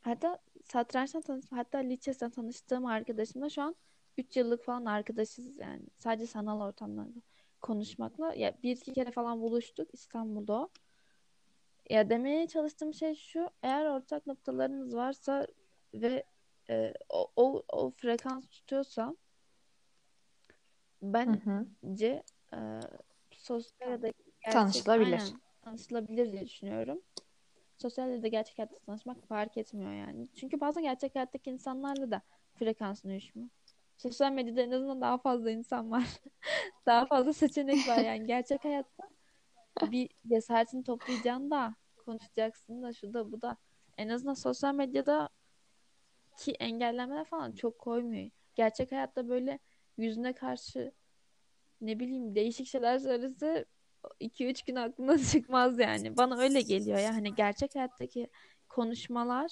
Hatta 0.02 0.38
satrançtan 0.64 1.22
tanıştım. 1.22 1.58
Hatta 1.58 1.78
liseden 1.78 2.30
tanıştığım 2.30 2.86
arkadaşımla 2.86 3.50
şu 3.50 3.62
an 3.62 3.76
3 4.18 4.36
yıllık 4.36 4.64
falan 4.64 4.84
arkadaşız 4.84 5.58
yani. 5.58 5.82
Sadece 5.98 6.26
sanal 6.26 6.60
ortamlarda 6.60 7.20
konuşmakla. 7.60 8.34
Ya 8.34 8.54
bir 8.62 8.76
iki 8.76 8.92
kere 8.92 9.10
falan 9.10 9.40
buluştuk 9.40 9.88
İstanbul'da. 9.92 10.52
o. 10.52 10.70
Ya 11.90 12.10
demeye 12.10 12.48
çalıştığım 12.48 12.94
şey 12.94 13.14
şu. 13.14 13.50
Eğer 13.62 13.86
ortak 13.86 14.26
noktalarınız 14.26 14.96
varsa 14.96 15.46
ve 15.94 16.24
e, 16.70 16.94
o, 17.08 17.32
o, 17.36 17.62
o 17.72 17.90
frekans 17.90 18.48
tutuyorsa 18.48 19.06
Hı 19.06 19.16
bence 21.02 22.22
hı. 22.52 22.56
e, 22.56 22.80
sosyal 23.30 23.90
ya 23.90 24.02
da 24.02 24.06
gerçek 24.06 24.52
Tanışılabilir. 24.52 25.12
aynen 25.12 25.40
tanışılabilir 25.62 26.32
diye 26.32 26.46
düşünüyorum. 26.46 27.02
Sosyal 27.82 28.10
ya 28.10 28.22
da 28.22 28.28
gerçek 28.28 28.58
hayatta 28.58 28.78
tanışmak 28.78 29.22
fark 29.28 29.56
etmiyor 29.56 29.92
yani. 29.92 30.28
Çünkü 30.34 30.60
bazen 30.60 30.82
gerçek 30.82 31.14
hayattaki 31.14 31.50
insanlarla 31.50 32.10
da 32.10 32.22
frekansın 32.54 33.08
uyuşmuyor. 33.08 33.48
Sosyal 33.96 34.32
medyada 34.32 34.62
en 34.62 34.70
azından 34.70 35.00
daha 35.00 35.18
fazla 35.18 35.50
insan 35.50 35.90
var. 35.90 36.04
Daha 36.86 37.06
fazla 37.06 37.32
seçenek 37.32 37.88
var 37.88 37.98
yani. 37.98 38.26
Gerçek 38.26 38.64
hayatta 38.64 39.08
bir 39.82 40.08
cesaretini 40.26 40.84
toplayacaksın 40.84 41.50
da 41.50 41.74
konuşacaksın 42.04 42.82
da 42.82 42.92
şu 42.92 43.14
da 43.14 43.32
bu 43.32 43.42
da. 43.42 43.56
En 43.98 44.08
azından 44.08 44.34
sosyal 44.34 44.74
medyada 44.74 45.28
ki 46.38 46.52
engellemeler 46.52 47.24
falan 47.24 47.52
çok 47.52 47.78
koymuyor. 47.78 48.30
Gerçek 48.54 48.92
hayatta 48.92 49.28
böyle 49.28 49.58
yüzüne 49.96 50.32
karşı 50.32 50.92
ne 51.80 52.00
bileyim 52.00 52.34
değişik 52.34 52.66
şeyler 52.66 52.98
söylese 52.98 53.64
2-3 54.20 54.62
gün 54.62 54.76
aklına 54.76 55.18
çıkmaz 55.32 55.78
yani. 55.78 56.16
Bana 56.16 56.38
öyle 56.38 56.60
geliyor 56.60 56.98
ya. 56.98 57.14
Hani 57.14 57.34
gerçek 57.34 57.74
hayattaki 57.74 58.30
konuşmalar 58.68 59.50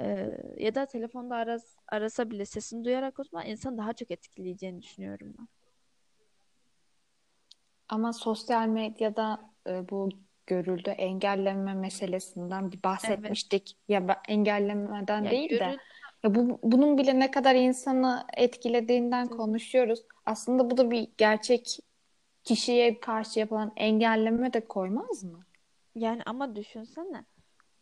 e, 0.00 0.30
ya 0.56 0.74
da 0.74 0.86
telefonda 0.86 1.36
aras, 1.36 1.76
arasa 1.88 2.30
bile 2.30 2.46
sesini 2.46 2.84
duyarak 2.84 3.14
konuşma 3.14 3.44
insan 3.44 3.78
daha 3.78 3.92
çok 3.92 4.10
etkileyeceğini 4.10 4.82
düşünüyorum 4.82 5.34
ben. 5.38 5.48
Ama 7.88 8.12
sosyal 8.12 8.68
medyada 8.68 9.40
e, 9.66 9.88
bu 9.88 10.08
görüldü 10.46 10.90
engelleme 10.90 11.74
meselesinden 11.74 12.72
bir 12.72 12.76
Evet. 12.76 12.84
bahsetmiştik. 12.84 13.76
Ya 13.88 14.08
ben 14.08 14.16
engellemeden 14.28 15.24
Ya 15.24 15.30
değil 15.30 15.50
de 15.50 15.76
ya 16.24 16.34
bu 16.34 16.58
bunun 16.62 16.98
bile 16.98 17.18
ne 17.18 17.30
kadar 17.30 17.54
insanı 17.54 18.26
etkilediğinden 18.36 19.28
konuşuyoruz. 19.28 20.02
Aslında 20.26 20.70
bu 20.70 20.76
da 20.76 20.90
bir 20.90 21.08
gerçek 21.18 21.78
kişiye 22.46 23.00
karşı 23.00 23.40
yapılan 23.40 23.72
engelleme 23.76 24.52
de 24.52 24.68
koymaz 24.68 25.24
mı? 25.24 25.46
yani 25.94 26.22
ama 26.26 26.56
düşünsene 26.56 27.24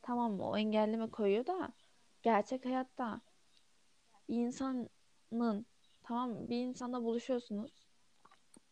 tamam 0.03 0.41
o 0.41 0.57
engelleme 0.57 1.11
koyuyor 1.11 1.47
da 1.47 1.73
gerçek 2.23 2.65
hayatta 2.65 3.21
bir 4.29 4.37
insanın 4.37 4.91
tamam 6.03 6.49
bir 6.49 6.57
insanla 6.57 7.03
buluşuyorsunuz. 7.03 7.73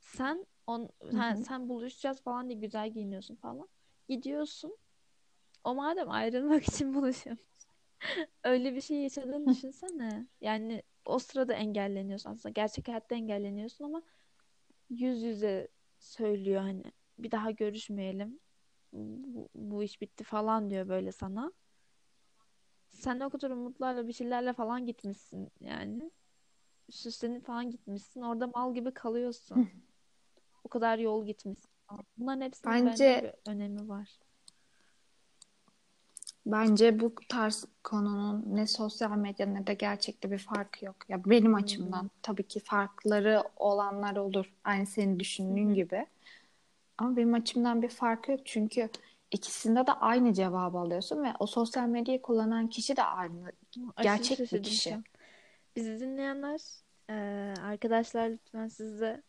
Sen 0.01 0.47
on, 0.67 0.89
Hı 1.03 1.11
sen, 1.11 1.35
sen 1.35 1.69
buluşacağız 1.69 2.23
falan 2.23 2.49
diye 2.49 2.59
güzel 2.59 2.91
giyiniyorsun 2.91 3.37
falan. 3.37 3.69
Gidiyorsun. 4.09 4.77
O 5.65 5.75
madem 5.75 6.11
ayrılmak 6.11 6.65
için 6.69 6.95
buluşuyor. 6.95 7.37
Öyle 8.45 8.75
bir 8.75 8.81
şey 8.81 8.97
yaşadığını 8.97 9.47
düşünsene. 9.55 10.27
Yani 10.41 10.83
o 11.05 11.19
sırada 11.19 11.55
engelleniyorsun 11.55 12.31
aslında. 12.31 12.53
Gerçek 12.53 12.89
hayatta 12.89 13.15
engelleniyorsun 13.15 13.85
ama 13.85 14.03
yüz 14.91 15.23
yüze 15.23 15.69
söylüyor 16.03 16.61
hani 16.63 16.83
bir 17.19 17.31
daha 17.31 17.51
görüşmeyelim. 17.51 18.41
bu, 18.93 19.49
bu 19.55 19.83
iş 19.83 20.01
bitti 20.01 20.25
falan 20.25 20.71
diyor 20.71 20.89
böyle 20.89 21.13
sana. 21.13 21.53
Sen 22.91 23.21
de 23.21 23.25
o 23.27 23.31
kadar 23.31 23.51
umutlarla 23.51 24.09
bir 24.09 24.13
şeylerle 24.13 24.53
falan 24.53 24.87
gitmişsin 24.87 25.51
yani. 25.61 26.11
Süslenip 26.91 27.47
falan 27.47 27.71
gitmişsin. 27.71 28.23
Orada 28.23 28.47
mal 28.47 28.75
gibi 28.75 28.95
kalıyorsun. 28.95 29.71
O 30.65 30.69
kadar 30.69 30.99
yol 30.99 31.27
gitmişsin. 31.27 31.71
Bunların 32.17 32.41
hepsinin 32.41 32.87
bence 32.87 33.05
Bence 33.05 33.35
bir 33.45 33.51
önemi 33.51 33.89
var. 33.89 34.19
Bence 36.47 37.01
bu 37.01 37.15
tarz 37.29 37.65
konunun 37.85 38.45
ne 38.47 38.67
sosyal 38.67 39.17
medya 39.17 39.47
ne 39.47 39.67
de 39.67 39.75
gerçekte 39.75 40.31
bir 40.31 40.39
farkı 40.39 40.85
yok. 40.85 40.97
Ya 41.09 41.25
benim 41.25 41.55
açımdan 41.55 42.11
tabii 42.23 42.49
ki 42.49 42.61
farkları 42.61 43.43
olanlar 43.57 44.17
olur. 44.17 44.53
Aynı 44.65 44.87
senin 44.87 45.19
düşündüğün 45.21 45.75
gibi. 45.75 46.07
Ama 46.99 47.17
benim 47.17 47.35
açımdan 47.35 47.83
bir 47.83 47.89
farkı 47.89 48.33
yok 48.33 48.41
çünkü 48.45 48.89
ikisinde 49.31 49.87
de 49.87 49.93
aynı 49.93 50.33
cevabı 50.33 50.79
alıyorsun 50.79 51.25
ve 51.25 51.29
o 51.39 51.47
sosyal 51.47 51.89
medyayı 51.89 52.23
kullanan 52.23 52.69
kişi 52.69 52.97
de 52.97 53.03
aynı 53.03 53.53
Aşırı 53.97 54.03
gerçek 54.03 54.53
bir 54.53 54.63
kişi. 54.63 54.99
Bizi 55.77 56.01
dinleyenler, 56.01 56.61
eee, 57.09 57.55
arkadaşlar 57.63 58.29
lütfen 58.31 58.69
siz 58.69 59.01
de 59.01 59.23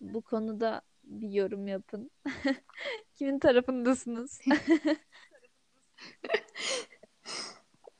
bu 0.00 0.20
konuda 0.22 0.82
bir 1.04 1.30
yorum 1.30 1.66
yapın. 1.66 2.10
Kimin 3.16 3.38
tarafındasınız? 3.38 4.40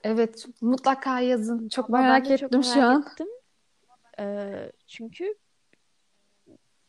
Evet, 0.05 0.47
mutlaka 0.61 1.21
yazın. 1.21 1.69
Çok 1.69 1.89
Ama 1.89 1.99
merak 1.99 2.25
de 2.25 2.39
çok 2.39 2.49
ettim 2.49 2.63
şu 2.65 2.71
merak 2.71 2.91
an. 2.97 3.07
ettim. 3.13 3.29
Eee, 4.19 4.73
çünkü 4.87 5.35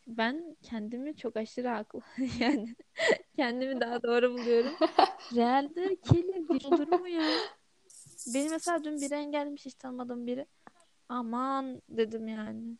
ben 0.06 0.56
kendimi 0.62 1.16
çok 1.16 1.36
aşırı 1.36 1.68
haklı. 1.68 2.00
Yani 2.40 2.76
kendimi 3.36 3.80
daha 3.80 4.02
doğru 4.02 4.34
buluyorum. 4.34 4.76
Realde 5.34 5.96
kirli 5.96 6.48
bir 6.48 6.64
olur 6.64 6.88
mu 6.88 7.08
ya? 7.08 7.28
Beni 8.26 8.48
mesela 8.48 8.84
dün 8.84 9.00
biri 9.00 9.14
engellemiş 9.14 9.66
hiç 9.66 9.74
tanımadığım 9.74 10.26
biri. 10.26 10.46
Aman 11.08 11.82
dedim 11.88 12.28
yani. 12.28 12.76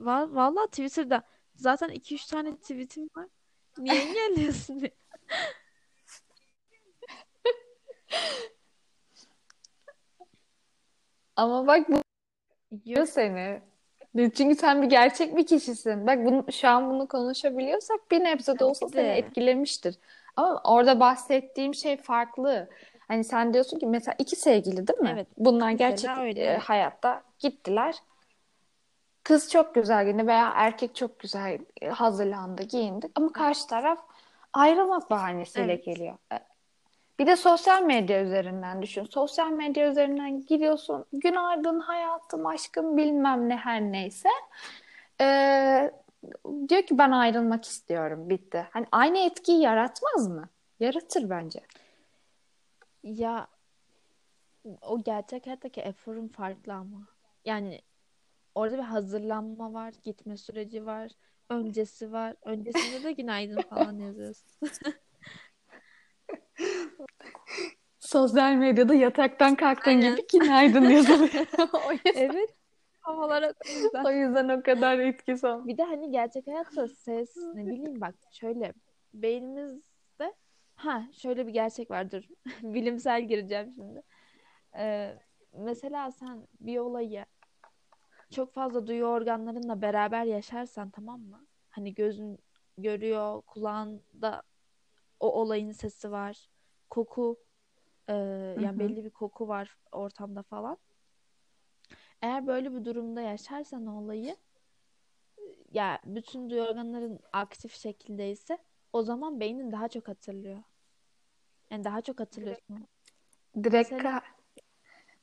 Va 0.00 0.34
vallahi 0.34 0.66
Twitter'da 0.66 1.22
zaten 1.54 1.88
iki 1.88 2.14
üç 2.14 2.26
tane 2.26 2.56
tweetim 2.56 3.08
var. 3.16 3.28
Niye 3.78 4.00
engelliyorsun 4.00 4.82
beni? 4.82 4.92
Ama 11.36 11.66
bak 11.66 11.88
bu 11.88 12.02
Yok 12.86 13.08
seni. 13.08 13.60
Çünkü 14.16 14.54
sen 14.54 14.82
bir 14.82 14.86
gerçek 14.86 15.36
bir 15.36 15.46
kişisin. 15.46 16.06
Bak 16.06 16.24
bunu, 16.24 16.52
şu 16.52 16.68
an 16.68 16.90
bunu 16.90 17.08
konuşabiliyorsak 17.08 18.10
bir 18.10 18.24
nebze 18.24 18.58
de 18.58 18.64
olsa 18.64 18.88
seni 18.88 19.04
de. 19.04 19.16
etkilemiştir. 19.16 19.98
Ama 20.36 20.60
orada 20.64 21.00
bahsettiğim 21.00 21.74
şey 21.74 21.96
farklı. 21.96 22.68
Hani 23.08 23.24
sen 23.24 23.54
diyorsun 23.54 23.78
ki 23.78 23.86
mesela 23.86 24.14
iki 24.18 24.36
sevgili 24.36 24.86
değil 24.86 24.98
mi? 24.98 25.10
Evet. 25.12 25.26
Bunlar 25.36 25.70
gerçek 25.70 26.18
öyle 26.18 26.40
e, 26.40 26.44
evet. 26.44 26.62
hayatta 26.62 27.22
gittiler. 27.38 27.94
Kız 29.24 29.50
çok 29.50 29.74
güzel 29.74 30.04
giyindi 30.04 30.26
veya 30.26 30.52
erkek 30.56 30.94
çok 30.94 31.18
güzel 31.18 31.58
e, 31.80 31.88
hazırlandı, 31.88 32.62
giyindi. 32.62 33.08
Ama 33.14 33.32
karşı 33.32 33.66
taraf 33.66 33.98
ayrılmak 34.52 35.10
bahanesiyle 35.10 35.72
Evet. 35.72 35.84
geliyor. 35.84 36.14
Bir 37.18 37.26
de 37.26 37.36
sosyal 37.36 37.82
medya 37.82 38.22
üzerinden 38.24 38.82
düşün. 38.82 39.04
Sosyal 39.04 39.50
medya 39.50 39.90
üzerinden 39.90 40.46
giriyorsun. 40.46 41.04
Günaydın 41.12 41.80
hayatım, 41.80 42.46
aşkım 42.46 42.96
bilmem 42.96 43.48
ne 43.48 43.56
her 43.56 43.80
neyse. 43.80 44.28
Ee, 45.20 45.90
diyor 46.68 46.82
ki 46.82 46.98
ben 46.98 47.10
ayrılmak 47.10 47.64
istiyorum. 47.64 48.30
Bitti. 48.30 48.66
Hani 48.70 48.86
aynı 48.92 49.18
etkiyi 49.18 49.60
yaratmaz 49.60 50.28
mı? 50.28 50.48
Yaratır 50.80 51.30
bence. 51.30 51.60
Ya 53.02 53.48
o 54.82 55.02
gerçek 55.02 55.46
hayattaki 55.46 55.80
eforun 55.80 56.28
farklı 56.28 56.72
ama. 56.72 57.06
Yani 57.44 57.80
orada 58.54 58.78
bir 58.78 58.82
hazırlanma 58.82 59.72
var, 59.72 59.94
gitme 60.04 60.36
süreci 60.36 60.86
var, 60.86 61.10
öncesi 61.48 62.12
var. 62.12 62.36
Öncesinde 62.42 63.02
de 63.02 63.12
günaydın 63.12 63.62
falan 63.62 63.98
yazıyorsun. 63.98 64.70
Sosyal 67.98 68.54
medyada 68.54 68.94
yataktan 68.94 69.54
kalktığın 69.54 69.90
Aynen. 69.90 70.16
gibi 70.16 70.26
günaydın 70.32 70.82
yazılıyor. 70.82 71.32
O 71.88 71.92
yüzden, 71.92 72.12
Evet. 72.14 72.54
O 73.08 73.40
yüzden. 73.70 74.04
o 74.04 74.10
yüzden 74.10 74.48
o 74.48 74.62
kadar 74.62 74.98
etkisi 74.98 75.46
olmuyor. 75.46 75.66
Bir 75.66 75.78
de 75.78 75.82
hani 75.82 76.10
gerçek 76.10 76.46
hayatta 76.46 76.88
ses 76.88 77.36
ne 77.54 77.66
bileyim 77.66 78.00
bak 78.00 78.14
şöyle 78.32 78.72
beynimizde 79.14 80.34
ha 80.74 81.02
şöyle 81.12 81.46
bir 81.46 81.52
gerçek 81.52 81.90
vardır. 81.90 82.28
Bilimsel 82.62 83.28
gireceğim 83.28 83.72
şimdi. 83.74 84.02
Ee, 84.76 85.18
mesela 85.58 86.10
sen 86.10 86.46
bir 86.60 86.78
olayı 86.78 87.24
çok 88.30 88.54
fazla 88.54 88.86
duyu 88.86 89.04
organlarınla 89.04 89.82
beraber 89.82 90.24
yaşarsan 90.24 90.90
tamam 90.90 91.20
mı? 91.20 91.46
Hani 91.70 91.94
gözün 91.94 92.38
görüyor, 92.78 93.42
kulağında 93.42 94.42
o 95.22 95.32
olayın 95.32 95.72
sesi 95.72 96.10
var. 96.10 96.48
Koku 96.90 97.36
e, 98.08 98.14
yani 98.58 98.78
belli 98.78 99.04
bir 99.04 99.10
koku 99.10 99.48
var 99.48 99.76
ortamda 99.92 100.42
falan. 100.42 100.78
Eğer 102.22 102.46
böyle 102.46 102.74
bir 102.74 102.84
durumda 102.84 103.20
yaşarsan 103.20 103.86
o 103.86 104.02
olayı 104.02 104.36
ya 105.72 105.98
bütün 106.04 106.50
duyu 106.50 106.62
organların 106.62 107.20
aktif 107.32 107.74
şekildeyse 107.74 108.58
o 108.92 109.02
zaman 109.02 109.40
beynin 109.40 109.72
daha 109.72 109.88
çok 109.88 110.08
hatırlıyor. 110.08 110.62
Yani 111.70 111.84
daha 111.84 112.00
çok 112.00 112.20
hatırlıyorsun. 112.20 112.86
Direkt 113.64 113.90
Mesela 113.90 114.10
ka- 114.18 114.22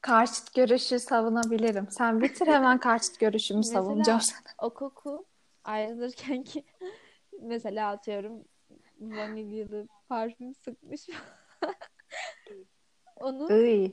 karşıt 0.01 0.55
görüşü 0.55 0.99
savunabilirim. 0.99 1.88
Sen 1.91 2.21
bitir 2.21 2.47
hemen 2.47 2.79
karşıt 2.79 3.19
görüşümü 3.19 3.63
savunacağım 3.63 4.21
sana. 4.21 4.39
o 4.62 4.73
koku 4.73 5.25
ayrılırken 5.63 6.43
ki 6.43 6.63
mesela 7.41 7.89
atıyorum 7.89 8.45
vanilyalı 8.99 9.88
parfüm 10.09 10.55
sıkmış 10.55 11.09
onu 13.15 13.53
Iy. 13.53 13.91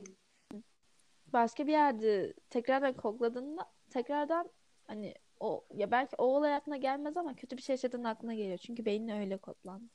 başka 1.33 1.67
bir 1.67 1.71
yerde 1.71 2.33
tekrardan 2.49 2.93
kokladığında 2.93 3.71
tekrardan 3.89 4.49
hani 4.87 5.13
o 5.39 5.65
ya 5.73 5.91
belki 5.91 6.15
o 6.17 6.23
olay 6.23 6.55
aklına 6.55 6.77
gelmez 6.77 7.17
ama 7.17 7.35
kötü 7.35 7.57
bir 7.57 7.61
şey 7.61 7.73
yaşadığın 7.73 8.03
aklına 8.03 8.33
geliyor. 8.33 8.57
Çünkü 8.57 8.85
beynin 8.85 9.19
öyle 9.19 9.37
kodlandı. 9.37 9.89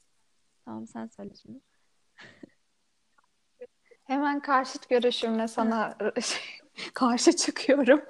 Tamam 0.65 0.87
sen 0.87 1.07
söyle 1.07 1.35
şimdi. 1.43 1.61
Hemen 4.05 4.41
karşıt 4.41 4.89
görüşümle 4.89 5.49
sana 5.49 5.99
karşı 6.95 7.37
çıkıyorum. 7.37 8.01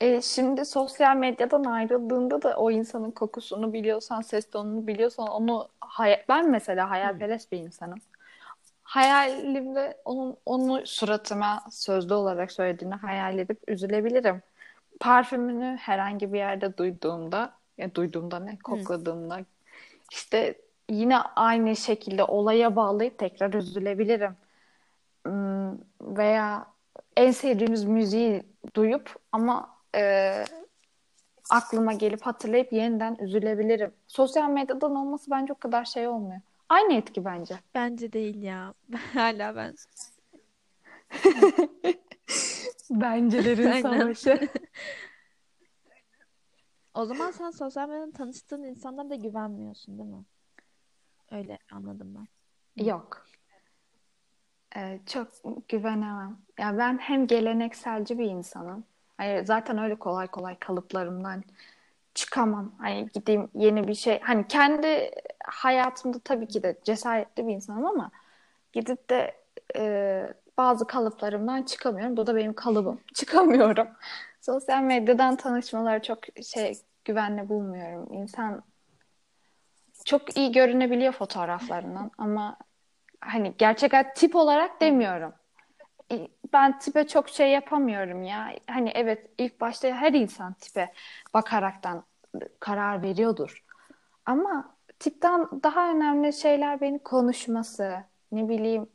E, 0.00 0.22
şimdi 0.22 0.64
sosyal 0.64 1.16
medyadan 1.16 1.64
ayrıldığında 1.64 2.42
da 2.42 2.56
o 2.56 2.70
insanın 2.70 3.10
kokusunu 3.10 3.72
biliyorsan, 3.72 4.20
ses 4.20 4.50
tonunu 4.50 4.86
biliyorsan 4.86 5.28
onu 5.28 5.68
hay- 5.80 6.24
ben 6.28 6.50
mesela 6.50 6.90
hı, 7.02 7.08
hayalperest 7.10 7.52
bir 7.52 7.58
insanım. 7.58 7.98
Hayalimde 8.82 9.98
onun 10.04 10.36
onu 10.46 10.86
suratıma 10.86 11.64
sözlü 11.72 12.14
olarak 12.14 12.52
söylediğini 12.52 12.94
hayal 12.94 13.38
edip 13.38 13.60
üzülebilirim. 13.68 14.42
Parfümünü 15.00 15.76
herhangi 15.80 16.32
bir 16.32 16.38
yerde 16.38 16.78
duyduğumda, 16.78 17.54
ya 17.78 17.94
duyduğumda 17.94 18.40
ne, 18.40 18.58
hı. 18.68 18.88
kokladığımda 18.88 19.40
işte 20.12 20.58
yine 20.90 21.18
aynı 21.18 21.76
şekilde 21.76 22.24
olaya 22.24 22.76
bağlayıp 22.76 23.18
tekrar 23.18 23.54
üzülebilirim. 23.54 24.36
Hmm, 25.26 25.72
Veya 26.00 26.66
en 27.16 27.30
sevdiğimiz 27.30 27.84
müziği 27.84 28.42
duyup 28.76 29.16
ama 29.32 29.79
e, 29.96 30.44
aklıma 31.50 31.92
gelip 31.92 32.22
hatırlayıp 32.22 32.72
yeniden 32.72 33.16
üzülebilirim. 33.20 33.92
Sosyal 34.06 34.50
medyadan 34.50 34.94
olması 34.94 35.30
bence 35.30 35.52
o 35.52 35.56
kadar 35.56 35.84
şey 35.84 36.08
olmuyor. 36.08 36.40
Aynı 36.68 36.92
etki 36.94 37.24
bence. 37.24 37.60
Bence 37.74 38.12
değil 38.12 38.42
ya. 38.42 38.74
Hala 39.14 39.56
ben. 39.56 39.74
Bencelerin 42.90 43.82
savaşı. 43.82 44.48
O 46.94 47.04
zaman 47.04 47.30
sen 47.30 47.50
sosyal 47.50 47.88
medyadan 47.88 48.10
tanıştığın 48.10 48.62
insanlara 48.62 49.10
da 49.10 49.14
güvenmiyorsun, 49.14 49.98
değil 49.98 50.10
mi? 50.10 50.24
Öyle 51.30 51.58
anladım 51.72 52.14
ben. 52.14 52.26
Yok. 52.84 53.26
Ee, 54.76 55.00
çok 55.06 55.28
güvenemem. 55.68 56.38
Ya 56.58 56.78
ben 56.78 56.98
hem 56.98 57.26
gelenekselci 57.26 58.18
bir 58.18 58.24
insanım. 58.24 58.84
Hani 59.20 59.46
zaten 59.46 59.78
öyle 59.78 59.94
kolay 59.94 60.26
kolay 60.26 60.58
kalıplarımdan 60.58 61.42
çıkamam. 62.14 62.72
Hani 62.78 63.08
gideyim 63.14 63.48
yeni 63.54 63.88
bir 63.88 63.94
şey. 63.94 64.20
Hani 64.20 64.48
kendi 64.48 65.10
hayatımda 65.44 66.18
tabii 66.18 66.48
ki 66.48 66.62
de 66.62 66.78
cesaretli 66.84 67.46
bir 67.46 67.52
insanım 67.52 67.86
ama 67.86 68.10
gidip 68.72 69.10
de 69.10 69.34
e, 69.76 70.34
bazı 70.58 70.86
kalıplarımdan 70.86 71.62
çıkamıyorum. 71.62 72.16
Bu 72.16 72.26
da 72.26 72.36
benim 72.36 72.54
kalıbım. 72.54 73.00
Çıkamıyorum. 73.14 73.88
Sosyal 74.40 74.82
medyadan 74.82 75.36
tanışmaları 75.36 76.02
çok 76.02 76.18
şey 76.44 76.78
güvenli 77.04 77.48
bulmuyorum. 77.48 78.12
İnsan 78.12 78.62
çok 80.04 80.36
iyi 80.36 80.52
görünebiliyor 80.52 81.12
fotoğraflarından 81.12 82.10
ama 82.18 82.56
hani 83.20 83.54
gerçek 83.58 83.92
tip 84.14 84.36
olarak 84.36 84.80
demiyorum. 84.80 85.32
Ben 86.52 86.78
tipe 86.78 87.06
çok 87.06 87.28
şey 87.28 87.50
yapamıyorum 87.50 88.22
ya. 88.22 88.54
Hani 88.66 88.90
evet 88.94 89.30
ilk 89.38 89.60
başta 89.60 89.88
her 89.88 90.12
insan 90.12 90.52
tipe 90.52 90.92
bakaraktan 91.34 92.04
karar 92.60 93.02
veriyordur. 93.02 93.64
Ama 94.26 94.76
tipten 94.98 95.48
daha 95.62 95.90
önemli 95.90 96.32
şeyler 96.32 96.80
beni 96.80 96.98
konuşması, 96.98 98.04
ne 98.32 98.48
bileyim 98.48 98.88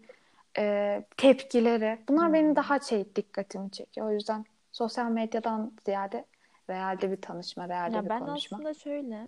e, 0.58 1.06
tepkileri. 1.18 2.00
Bunlar 2.10 2.34
benim 2.34 2.56
daha 2.56 2.80
şey 2.80 3.16
dikkatimi 3.16 3.72
çekiyor. 3.72 4.08
O 4.08 4.12
yüzden 4.12 4.46
sosyal 4.72 5.10
medyadan 5.12 5.72
ziyade 5.86 6.26
realde 6.70 7.12
bir 7.12 7.22
tanışma, 7.22 7.70
realde 7.70 7.96
Ya 7.96 8.04
bir 8.04 8.10
ben 8.10 8.20
konuşma. 8.20 8.58
aslında 8.58 8.74
şöyle 8.74 9.28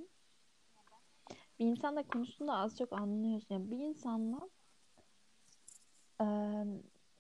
bir 1.59 1.65
insanla 1.65 2.03
konuştuğunda 2.03 2.53
az 2.53 2.77
çok 2.77 2.93
anlıyorsun. 2.93 3.47
Yani 3.55 3.71
bir 3.71 3.79
insanla 3.79 4.39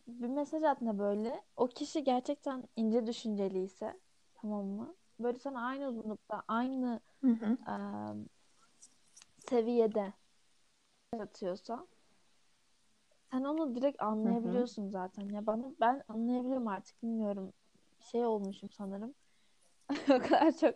bir 0.07 0.27
mesaj 0.27 0.63
attığında 0.63 0.99
böyle 0.99 1.41
o 1.57 1.67
kişi 1.67 2.03
gerçekten 2.03 2.63
ince 2.75 3.07
düşünceliyse 3.07 3.99
tamam 4.35 4.65
mı? 4.65 4.95
Böyle 5.19 5.39
sana 5.39 5.65
aynı 5.67 5.87
uzunlukta, 5.87 6.43
aynı 6.47 6.99
Hı 7.23 7.27
hı. 7.31 7.57
eee, 7.67 8.25
seviyede 9.49 10.13
atıyorsa 11.19 11.87
sen 13.31 13.43
onu 13.43 13.75
direkt 13.75 14.01
Hı 14.01 14.05
hı. 14.05 14.07
anlayabiliyorsun 14.07 14.89
zaten. 14.89 15.29
Ya 15.29 15.45
bana 15.45 15.71
ben 15.79 16.03
anlayabiliyorum 16.07 16.67
artık 16.67 17.03
bilmiyorum. 17.03 17.53
Şey 18.11 18.25
olmuşum 18.25 18.69
sanırım. 18.69 19.13
O 20.09 20.19
kadar 20.19 20.57
çok 20.57 20.75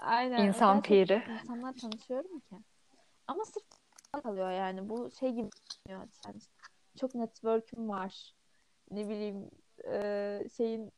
aynen 0.00 0.44
İnsan 0.44 0.82
piri. 0.82 1.22
insanlar 1.28 1.72
tanışıyorum 1.72 2.40
ki. 2.40 2.56
Ama 3.26 3.44
sırf 3.44 3.64
kalıyor 4.22 4.50
yani. 4.50 4.88
Bu 4.88 5.10
şey 5.10 5.32
gibi 5.32 5.50
yani 5.88 6.08
çok 7.00 7.14
network'üm 7.14 7.88
var. 7.88 8.34
Ne 8.90 9.08
bileyim 9.08 9.50
e, 9.84 10.48
şeyin 10.56 10.92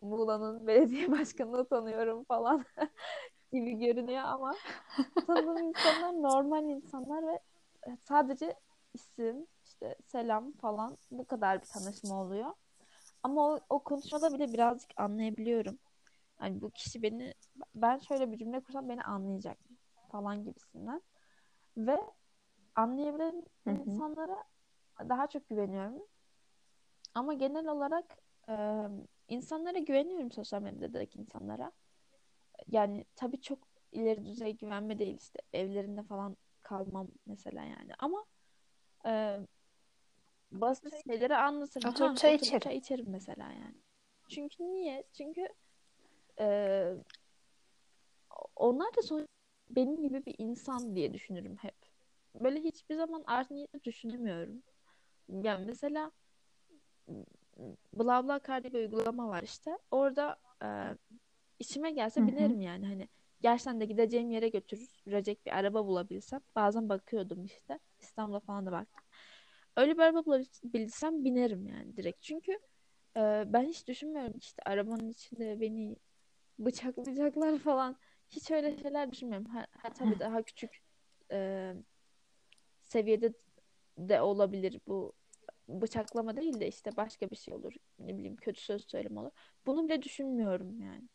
Muğla'nın 0.00 0.66
belediye 0.66 1.10
başkanını 1.12 1.68
tanıyorum 1.68 2.24
falan 2.24 2.64
gibi 3.52 3.78
görünüyor 3.78 4.22
ama 4.24 4.54
tanıdığım 5.26 5.62
insanlar 5.62 6.12
normal 6.12 6.64
insanlar 6.64 7.26
ve 7.26 7.40
sadece 8.08 8.54
isim, 8.94 9.46
işte 9.64 9.96
selam 10.06 10.52
falan 10.52 10.98
bu 11.10 11.26
kadar 11.26 11.62
bir 11.62 11.66
tanışma 11.66 12.22
oluyor. 12.22 12.52
Ama 13.22 13.48
o, 13.48 13.60
o 13.70 13.78
konuşmada 13.78 14.34
bile 14.34 14.52
birazcık 14.52 14.90
anlayabiliyorum. 14.96 15.78
Hani 16.36 16.60
bu 16.60 16.70
kişi 16.70 17.02
beni 17.02 17.34
ben 17.74 17.98
şöyle 17.98 18.32
bir 18.32 18.38
cümle 18.38 18.60
kursam 18.60 18.88
beni 18.88 19.02
anlayacak 19.02 19.58
falan 20.12 20.44
gibisinden. 20.44 21.02
Ve 21.76 21.98
anlayabilen 22.76 23.42
Hı 23.64 23.70
hı. 23.70 23.80
insanlara 23.80 24.44
daha 25.00 25.26
çok 25.26 25.48
güveniyorum. 25.48 26.02
Ama 27.14 27.34
genel 27.34 27.66
olarak 27.68 28.04
e, 28.48 28.54
insanlara 29.28 29.78
güveniyorum 29.78 30.30
sosyal 30.32 30.62
medyadaki 30.62 31.18
insanlara. 31.18 31.72
Yani 32.70 33.04
tabii 33.16 33.40
çok 33.40 33.58
ileri 33.92 34.24
düzey 34.24 34.56
güvenme 34.56 34.98
değil 34.98 35.16
işte 35.20 35.38
evlerinde 35.52 36.02
falan 36.02 36.36
kalmam 36.62 37.08
mesela 37.26 37.62
yani. 37.64 37.92
Ama 37.98 38.24
e, 39.06 39.40
basit 40.52 40.94
şeyleri 41.06 41.36
anlatırım. 41.36 41.90
Otur 41.90 42.04
Ha, 42.04 42.14
çay 42.16 42.34
oturup 42.34 42.42
içerim. 42.42 42.60
çay 42.60 42.76
içerim 42.76 43.06
mesela 43.08 43.52
yani. 43.52 43.74
Çünkü 44.28 44.64
niye? 44.64 45.04
Çünkü 45.12 45.48
e, 46.40 46.46
onlar 48.56 48.96
da 48.96 49.02
sonuçta 49.02 49.28
benim 49.70 50.02
gibi 50.02 50.26
bir 50.26 50.34
insan 50.38 50.96
diye 50.96 51.14
düşünürüm 51.14 51.56
hep. 51.56 51.74
Böyle 52.40 52.60
hiçbir 52.60 52.94
zaman 52.96 53.24
art 53.26 53.50
niyetli 53.50 53.84
düşünemiyorum. 53.84 54.62
Yani 55.28 55.66
mesela 55.66 56.10
BlaBlaCar 57.98 58.62
diye 58.62 58.72
bir 58.72 58.78
uygulama 58.78 59.28
var 59.28 59.42
işte. 59.42 59.78
Orada 59.90 60.36
e, 60.62 60.68
işime 61.58 61.90
Hı 61.90 61.94
gelse 61.94 62.26
binerim 62.26 62.60
yani. 62.60 62.86
Hani 62.86 63.08
gerçekten 63.40 63.80
de 63.80 63.84
gideceğim 63.84 64.30
yere 64.30 64.48
götürecek 64.48 65.46
bir 65.46 65.58
araba 65.58 65.86
bulabilsem. 65.86 66.40
Bazen 66.56 66.88
bakıyordum 66.88 67.44
işte. 67.44 67.78
İstanbul'a 68.00 68.40
falan 68.40 68.66
da 68.66 68.72
baktım. 68.72 69.04
Öyle 69.76 69.94
bir 69.94 70.02
araba 70.02 70.24
bulabilsem 70.24 71.24
binerim 71.24 71.66
yani 71.66 71.96
direkt. 71.96 72.22
Çünkü 72.22 72.52
e, 73.16 73.44
ben 73.46 73.64
hiç 73.64 73.88
düşünmüyorum 73.88 74.34
işte 74.38 74.62
arabanın 74.66 75.08
içinde 75.08 75.60
beni 75.60 75.96
bıçaklayacaklar 76.58 77.58
falan. 77.64 77.96
Hiç 78.30 78.50
öyle 78.50 78.76
şeyler 78.76 79.12
düşünmüyorum. 79.12 79.46
Ha, 79.46 79.66
ha, 79.82 79.90
tabii 79.92 80.18
daha 80.20 80.42
küçük 80.42 80.82
e, 81.32 81.72
seviyede 82.82 83.32
de 83.98 84.20
olabilir 84.20 84.80
bu 84.86 85.12
bıçaklama 85.68 86.36
değil 86.36 86.60
de 86.60 86.68
işte 86.68 86.96
başka 86.96 87.30
bir 87.30 87.36
şey 87.36 87.54
olur. 87.54 87.72
Ne 87.98 88.16
bileyim 88.18 88.36
kötü 88.36 88.60
söz 88.60 88.84
söyleme 88.90 89.20
olur. 89.20 89.30
Bunu 89.66 89.84
bile 89.84 90.02
düşünmüyorum 90.02 90.80
yani. 90.80 91.08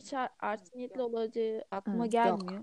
Hiç 0.00 0.14
ar- 0.14 0.30
art 0.40 0.74
niyetli 0.74 1.02
olacağı 1.02 1.64
aklıma 1.70 1.98
Hı, 2.04 2.06
yok. 2.06 2.12
gelmiyor. 2.12 2.62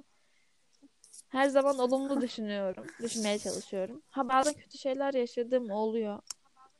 Her 1.29 1.47
zaman 1.49 1.79
olumlu 1.79 2.21
düşünüyorum. 2.21 2.87
Düşünmeye 3.01 3.39
çalışıyorum. 3.39 4.01
Ha 4.09 4.29
bazen 4.29 4.53
kötü 4.53 4.77
şeyler 4.77 5.13
yaşadığım 5.13 5.71
oluyor. 5.71 6.19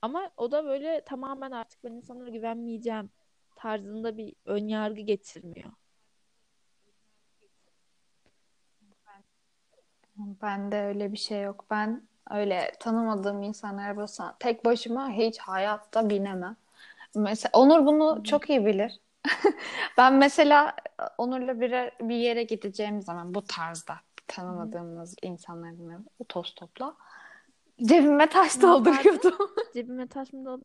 Ama 0.01 0.31
o 0.37 0.51
da 0.51 0.65
böyle 0.65 1.01
tamamen 1.05 1.51
artık 1.51 1.83
ben 1.83 1.91
insanlara 1.91 2.29
güvenmeyeceğim 2.29 3.09
tarzında 3.55 4.17
bir 4.17 4.35
ön 4.45 4.67
yargı 4.67 5.01
getirmiyor. 5.01 5.71
Bende 10.17 10.81
öyle 10.81 11.11
bir 11.11 11.17
şey 11.17 11.41
yok. 11.41 11.65
Ben 11.69 12.07
öyle 12.29 12.71
tanımadığım 12.79 13.43
insanlara 13.43 13.97
basın 13.97 14.25
tek 14.39 14.65
başıma 14.65 15.11
hiç 15.11 15.39
hayatta 15.39 16.09
binemem. 16.09 16.55
Mesela 17.15 17.49
Onur 17.53 17.85
bunu 17.85 18.23
çok 18.23 18.49
iyi 18.49 18.65
bilir. 18.65 18.99
Ben 19.97 20.13
mesela 20.13 20.75
Onur'la 21.17 21.61
bir, 21.61 21.71
bir 22.09 22.15
yere 22.15 22.43
gideceğim 22.43 23.01
zaman 23.01 23.33
bu 23.35 23.45
tarzda 23.45 23.95
tanımadığımız 24.27 25.15
insanların 25.21 26.05
otostopla 26.19 26.95
cebime 27.85 28.29
taş 28.29 28.61
dolduruyordum. 28.61 29.35
Cebime 29.73 30.07
taş 30.07 30.33
mı 30.33 30.45
doldu? 30.45 30.63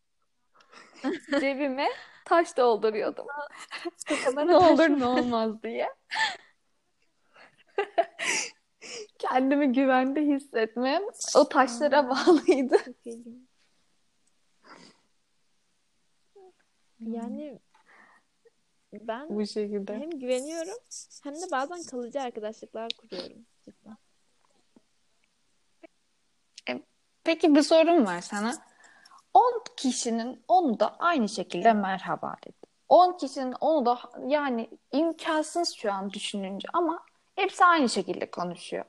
Cebime 1.40 1.88
taş 2.24 2.56
dolduruyordum. 2.56 3.26
Ne 4.36 4.56
olur 4.56 4.88
ne 4.88 5.06
olmaz 5.06 5.62
diye. 5.62 5.88
Kendimi 9.18 9.72
güvende 9.72 10.20
hissetmem 10.22 11.02
o 11.36 11.48
taşlara 11.48 12.08
bağlıydı. 12.08 12.76
ilginç. 13.04 13.50
Yani 17.00 17.58
ben 18.92 19.28
Bu 19.36 19.46
şekilde. 19.46 19.94
hem 19.94 20.10
güveniyorum 20.10 20.78
hem 21.22 21.34
de 21.34 21.50
bazen 21.52 21.82
kalıcı 21.82 22.20
arkadaşlıklar 22.22 22.88
kuruyorum 22.98 23.46
cidden. 23.64 23.96
E, 26.68 26.82
Peki 27.24 27.54
bir 27.54 27.62
sorum 27.62 28.06
var 28.06 28.20
sana. 28.20 28.54
10 29.34 29.62
kişinin 29.76 30.42
onu 30.48 30.80
da 30.80 30.96
aynı 30.98 31.28
şekilde 31.28 31.72
merhaba 31.72 32.36
dedi. 32.46 32.56
10 32.88 33.16
kişinin 33.16 33.54
onu 33.60 33.86
da 33.86 33.98
yani 34.26 34.70
imkansız 34.92 35.74
şu 35.74 35.92
an 35.92 36.10
düşününce 36.10 36.68
ama 36.72 37.04
hepsi 37.40 37.64
aynı 37.64 37.88
şekilde 37.88 38.30
konuşuyor. 38.30 38.84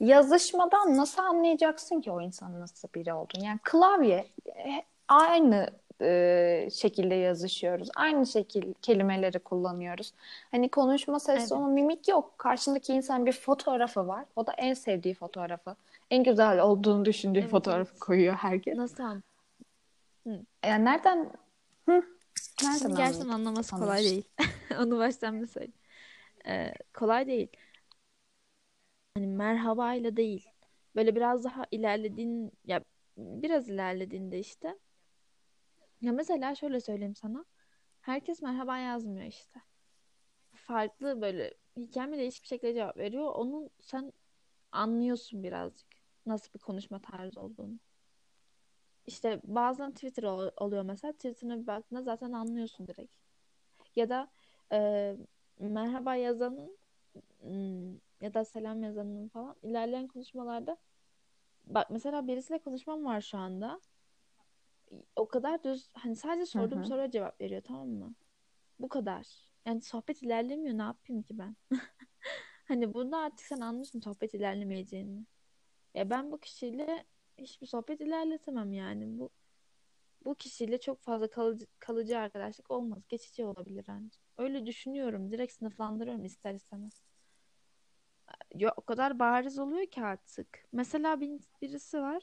Yazışmadan 0.00 0.96
nasıl 0.96 1.22
anlayacaksın 1.22 2.00
ki 2.00 2.10
o 2.10 2.20
insanın 2.20 2.60
nasıl 2.60 2.88
biri 2.94 3.12
olduğunu? 3.12 3.44
Yani 3.44 3.58
klavye 3.64 4.26
e, 4.46 4.84
aynı 5.08 5.70
e, 6.02 6.68
şekilde 6.72 7.14
yazışıyoruz. 7.14 7.88
Aynı 7.96 8.26
şekilde 8.26 8.74
kelimeleri 8.82 9.38
kullanıyoruz. 9.38 10.12
Hani 10.50 10.68
konuşma 10.68 11.20
sesi 11.20 11.40
Evet. 11.40 11.52
onun 11.52 11.72
mimik 11.72 12.08
yok. 12.08 12.38
Karşındaki 12.38 12.92
insan 12.92 13.26
bir 13.26 13.32
fotoğrafı 13.32 14.08
var. 14.08 14.24
O 14.36 14.46
da 14.46 14.52
en 14.52 14.74
sevdiği 14.74 15.14
fotoğrafı. 15.14 15.76
En 16.10 16.24
güzel 16.24 16.60
olduğunu 16.60 17.04
düşündüğü 17.04 17.38
Evet 17.38 17.50
fotoğrafı 17.50 17.90
evet. 17.90 18.00
koyuyor 18.00 18.34
herkes. 18.34 18.76
Nasıl? 18.76 19.04
Hı. 20.26 20.40
Yani 20.64 20.84
nereden 20.84 21.30
hı, 21.86 22.02
nereden 22.62 22.96
gerçekten 22.96 23.28
anlaması 23.28 23.76
kolay 23.76 23.98
değil. 24.04 24.28
Onu 24.80 24.98
baştan 24.98 25.42
bir 25.42 25.46
söyleyeyim. 25.46 25.74
Ee, 26.46 26.74
kolay 26.94 27.26
değil. 27.26 27.48
Hani 29.14 29.26
merhabayla 29.26 30.16
değil. 30.16 30.48
Böyle 30.94 31.16
biraz 31.16 31.44
daha 31.44 31.66
ilerlediğin 31.70 32.52
ya 32.64 32.84
biraz 33.16 33.68
ilerlediğinde 33.68 34.38
işte. 34.38 34.78
Ya 36.00 36.12
mesela 36.12 36.54
şöyle 36.54 36.80
söyleyeyim 36.80 37.14
sana. 37.14 37.44
Herkes 38.00 38.42
merhaba 38.42 38.78
yazmıyor 38.78 39.26
işte. 39.26 39.60
Farklı 40.54 41.20
böyle 41.20 41.54
hikayeme 41.76 42.18
değişik 42.18 42.42
bir 42.42 42.48
şekilde 42.48 42.74
cevap 42.74 42.96
veriyor. 42.96 43.32
Onun 43.34 43.70
sen 43.80 44.12
anlıyorsun 44.72 45.42
birazcık 45.42 45.88
nasıl 46.26 46.54
bir 46.54 46.58
konuşma 46.58 46.98
tarzı 47.00 47.40
olduğunu. 47.40 47.78
İşte 49.06 49.40
bazen 49.44 49.92
Twitter 49.92 50.22
ol- 50.22 50.50
oluyor 50.56 50.82
mesela. 50.82 51.12
Twitter'ına 51.12 51.60
bir 51.60 51.66
baktığında 51.66 52.02
zaten 52.02 52.32
anlıyorsun 52.32 52.86
direkt. 52.88 53.12
Ya 53.96 54.08
da 54.08 54.30
e, 54.72 55.16
merhaba 55.58 56.14
yazanın 56.14 56.78
ya 58.20 58.34
da 58.34 58.44
selam 58.44 58.82
yazanın 58.82 59.28
falan 59.28 59.56
ilerleyen 59.62 60.08
konuşmalarda 60.08 60.76
bak 61.66 61.90
mesela 61.90 62.26
birisiyle 62.28 62.58
konuşmam 62.58 63.04
var 63.04 63.20
şu 63.20 63.38
anda. 63.38 63.80
O 65.16 65.28
kadar 65.28 65.64
düz 65.64 65.88
hani 65.94 66.16
sadece 66.16 66.46
sorduğum 66.46 66.80
hı. 66.82 66.86
soruya 66.88 67.10
cevap 67.10 67.40
veriyor 67.40 67.62
tamam 67.64 67.88
mı? 67.88 68.14
Bu 68.78 68.88
kadar. 68.88 69.26
Yani 69.66 69.80
sohbet 69.80 70.22
ilerlemiyor 70.22 70.78
ne 70.78 70.82
yapayım 70.82 71.22
ki 71.22 71.38
ben? 71.38 71.56
Hani 72.64 72.94
bunda 72.94 73.18
artık 73.18 73.46
sen 73.46 73.60
anlıyorsun 73.60 74.00
sohbet 74.00 74.34
ilerlemeyeceğini. 74.34 75.24
Ya 75.94 76.10
ben 76.10 76.32
bu 76.32 76.38
kişiyle 76.38 77.04
hiçbir 77.38 77.66
sohbet 77.66 78.00
ilerletemem 78.00 78.72
yani. 78.72 79.18
Bu 79.18 79.30
bu 80.24 80.34
kişiyle 80.34 80.80
çok 80.80 81.02
fazla 81.02 81.30
kalıcı, 81.30 81.66
kalıcı 81.78 82.18
arkadaşlık 82.18 82.70
olmaz. 82.70 83.02
Geçici 83.08 83.44
olabilir 83.44 83.84
ancak. 83.88 84.22
Öyle 84.38 84.66
düşünüyorum. 84.66 85.30
Direkt 85.32 85.52
sınıflandırıyorum 85.52 86.24
ister 86.24 86.54
istemez. 86.54 87.07
Ya 88.54 88.72
o 88.76 88.80
kadar 88.80 89.18
bariz 89.18 89.58
oluyor 89.58 89.86
ki 89.86 90.02
artık. 90.02 90.64
Mesela 90.72 91.20
bir, 91.20 91.40
birisi 91.62 92.00
var. 92.00 92.22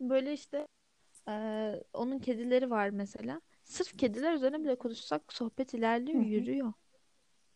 Böyle 0.00 0.32
işte 0.32 0.66
eee, 1.28 1.84
onun 1.92 2.18
kedileri 2.18 2.70
var 2.70 2.90
mesela. 2.90 3.40
Sırf 3.64 3.98
kediler 3.98 4.34
üzerine 4.34 4.64
bile 4.64 4.74
konuşsak 4.78 5.32
sohbet 5.32 5.74
ilerliyor, 5.74 6.22
yürüyor. 6.22 6.72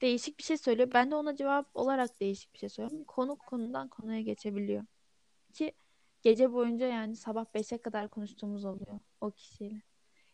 Değişik 0.01 0.39
bir 0.39 0.43
şey 0.43 0.57
söylüyor. 0.57 0.91
Ben 0.95 1.11
de 1.11 1.15
ona 1.15 1.37
cevap 1.37 1.77
olarak 1.77 2.21
değişik 2.21 2.55
bir 2.55 2.59
şey 2.59 2.69
söylüyorum. 2.69 3.05
Konu 3.05 3.37
konudan 3.37 3.89
konuya 3.89 4.21
geçebiliyor. 4.21 4.85
Ki 5.53 5.73
gece 6.23 6.53
boyunca 6.53 6.87
yani 6.87 7.17
sabah 7.17 7.45
beşe 7.55 7.79
kadar 7.79 8.09
konuştuğumuz 8.09 8.65
oluyor 8.65 8.99
o 9.21 9.31
kişiyle. 9.31 9.83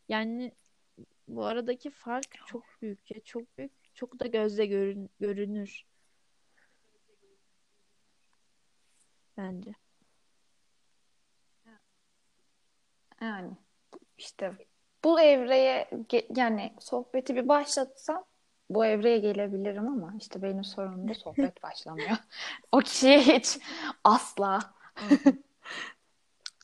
Yani 0.09 0.52
bu 1.28 1.44
aradaki 1.44 1.90
fark 1.90 2.38
çok 2.46 2.64
büyük 2.83 3.11
ya 3.11 3.20
çok 3.20 3.59
büyük. 3.59 3.72
Çok 3.94 4.20
da 4.20 4.26
gözle 4.26 4.66
görün 4.66 5.11
görünür 5.20 5.85
bence. 9.36 9.74
Yani 13.20 13.50
işte 14.18 14.52
bu 15.04 15.20
evreye 15.20 15.90
yani 16.36 16.72
sohbeti 16.80 17.36
bir 17.36 17.48
başlatsam 17.48 18.24
bu 18.70 18.86
evreye 18.86 19.18
gelebilirim 19.18 19.88
ama 19.88 20.14
işte 20.18 20.42
benim 20.42 20.64
sorunum 20.64 21.14
sohbet 21.14 21.62
başlamıyor. 21.62 22.16
O 22.72 22.78
kişiye 22.78 23.20
hiç 23.20 23.58
asla. 24.04 24.74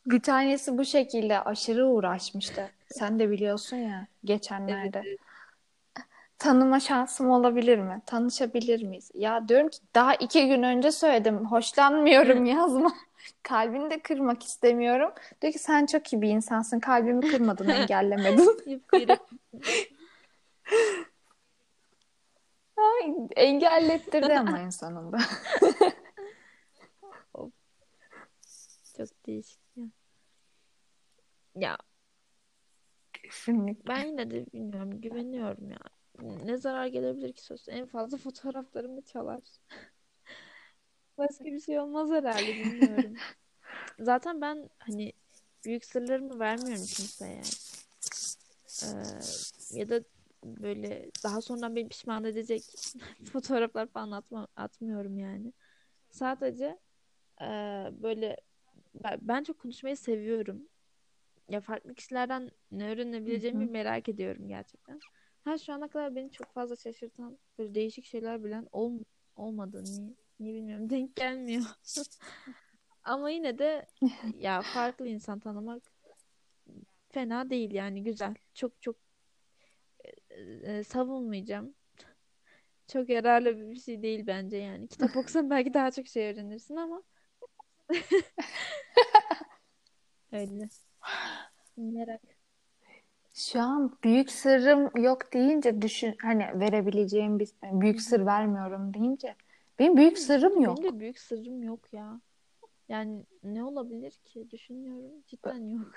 Bir 0.07 0.21
tanesi 0.23 0.79
bu 0.79 0.85
şekilde 0.85 1.41
aşırı 1.41 1.87
uğraşmıştı. 1.87 2.71
Sen 2.87 3.19
de 3.19 3.31
biliyorsun 3.31 3.77
ya 3.77 3.99
Evet, 3.99 4.09
geçenlerde. 4.25 5.03
evet. 5.07 5.19
Tanıma 6.39 6.81
şansım 6.81 7.31
olabilir 7.31 7.79
mi? 7.79 8.03
Tanışabilir 8.07 8.83
miyiz? 8.83 9.11
Ya 9.15 9.49
diyorum 9.49 9.69
ki 9.69 9.79
daha 9.95 10.15
iki 10.15 10.49
gün 10.49 10.63
önce 10.63 10.93
söyledim. 10.93 11.47
Hoşlanmıyorum 11.47 12.45
yazma. 12.45 12.93
Kalbini 13.43 13.91
de 13.91 13.99
kırmak 14.03 14.43
istemiyorum. 14.43 15.11
Diyor 15.43 15.53
ki 15.53 15.59
sen 15.59 15.87
çok 15.87 16.13
iyi 16.13 16.23
bir 16.23 16.29
insansın. 16.29 16.81
Kalbimi 16.81 17.31
kırmadın, 17.31 17.69
engellemedin. 17.69 18.59
Ay, 22.77 23.15
engellettirdi 23.37 24.39
ama 24.39 24.59
en 24.59 24.71
sonunda. 24.71 25.19
Çok 28.97 29.27
değişik 29.27 29.61
ya. 29.77 29.85
Ya 31.55 31.79
Kesinlikle. 33.13 33.89
ben 33.89 34.05
yine 34.07 34.31
de 34.31 34.47
bilmiyorum 34.53 35.01
güveniyorum 35.01 35.71
ya. 35.71 35.79
Ne 36.23 36.57
zarar 36.57 36.87
gelebilir 36.87 37.33
ki 37.33 37.45
söz? 37.45 37.69
En 37.69 37.87
fazla 37.87 38.17
fotoğraflarımı 38.17 39.03
çalar. 39.03 39.41
Başka 41.19 41.45
bir 41.45 41.61
şey 41.61 41.81
olmaz 41.81 42.11
herhalde 42.11 42.57
bilmiyorum. 42.57 43.15
Zaten 44.01 44.41
ben 44.41 44.71
hani 44.79 45.13
büyük 45.65 45.85
sırlarımı 45.85 46.39
vermiyorum 46.39 46.87
kimseye. 46.87 47.43
Ee, 48.83 49.79
ya 49.79 49.89
da 49.89 50.01
böyle 50.45 51.11
daha 51.25 51.41
sonradan 51.41 51.77
beni 51.77 51.89
pişman 51.89 52.25
edecek 52.25 52.63
fotoğraflar 53.33 53.87
falan 53.87 54.11
atma, 54.11 54.49
atmıyorum 54.57 55.19
yani. 55.19 55.53
Sadece 56.11 56.79
e, 57.41 57.47
böyle 58.03 58.37
ben, 59.21 59.45
çok 59.45 59.59
konuşmayı 59.59 59.97
seviyorum. 59.97 60.69
Ya 61.49 61.61
farklı 61.61 61.95
kişilerden 61.95 62.51
ne 62.73 62.91
öğrenebileceğimi 62.91 63.67
merak 63.67 64.09
ediyorum 64.09 64.49
gerçekten. 64.49 65.01
Ha 65.45 65.59
şu 65.59 65.73
ana 65.73 65.89
kadar 65.89 66.15
beni 66.17 66.31
çok 66.33 66.53
fazla 66.53 66.77
şaşırtan 66.77 67.39
böyle 67.59 67.75
değişik 67.75 68.05
şeyler 68.05 68.45
bilen 68.45 68.69
ol, 68.73 68.99
olmadı. 69.37 69.85
Niye? 69.85 70.15
Niye 70.41 70.55
bilmiyorum. 70.55 70.91
Denk 70.91 71.17
gelmiyor. 71.17 71.65
Ama 73.05 73.31
yine 73.31 73.59
de 73.59 73.87
ya 74.39 74.63
farklı 74.63 75.09
insan 75.09 75.39
tanımak 75.39 75.83
fena 77.09 77.51
değil 77.51 77.71
yani 77.71 78.03
güzel. 78.05 78.35
Çok 78.55 78.83
çok 78.83 78.97
e, 80.31 80.85
savunmayacağım. 80.85 81.75
Çok 82.89 83.09
yararlı 83.09 83.71
bir 83.71 83.81
şey 83.81 84.03
değil 84.03 84.27
bence 84.27 84.57
yani. 84.57 84.89
Kitap 84.89 85.17
okusan 85.17 85.51
belki 85.51 85.75
daha 85.75 85.91
çok 85.91 86.07
şey 86.07 86.31
öğrenirsin 86.31 86.77
ama 86.77 87.03
öyle. 90.33 90.69
Merak. 91.77 92.38
Şu 93.39 93.61
an 93.61 93.99
büyük 94.05 94.31
sırrım 94.33 94.91
yok 94.97 95.33
deyince 95.33 95.83
düşün 95.83 96.17
hani 96.23 96.61
verebileceğim 96.61 97.39
bir 97.39 97.49
büyük 97.63 98.01
sır 98.03 98.27
vermiyorum 98.27 98.95
deyince 98.95 99.37
benim 99.79 99.97
büyük 99.97 100.19
sırrım 100.19 100.51
Benim 100.51 100.63
yok. 100.63 100.83
de 100.83 101.01
büyük 101.01 101.19
sırrım 101.19 101.63
yok 101.63 101.93
ya. 101.93 102.21
Yani 102.89 103.25
ne 103.43 103.65
olabilir 103.65 104.11
ki? 104.11 104.51
Düşünüyorum. 104.51 105.23
Cidden 105.27 105.69
yok. 105.69 105.93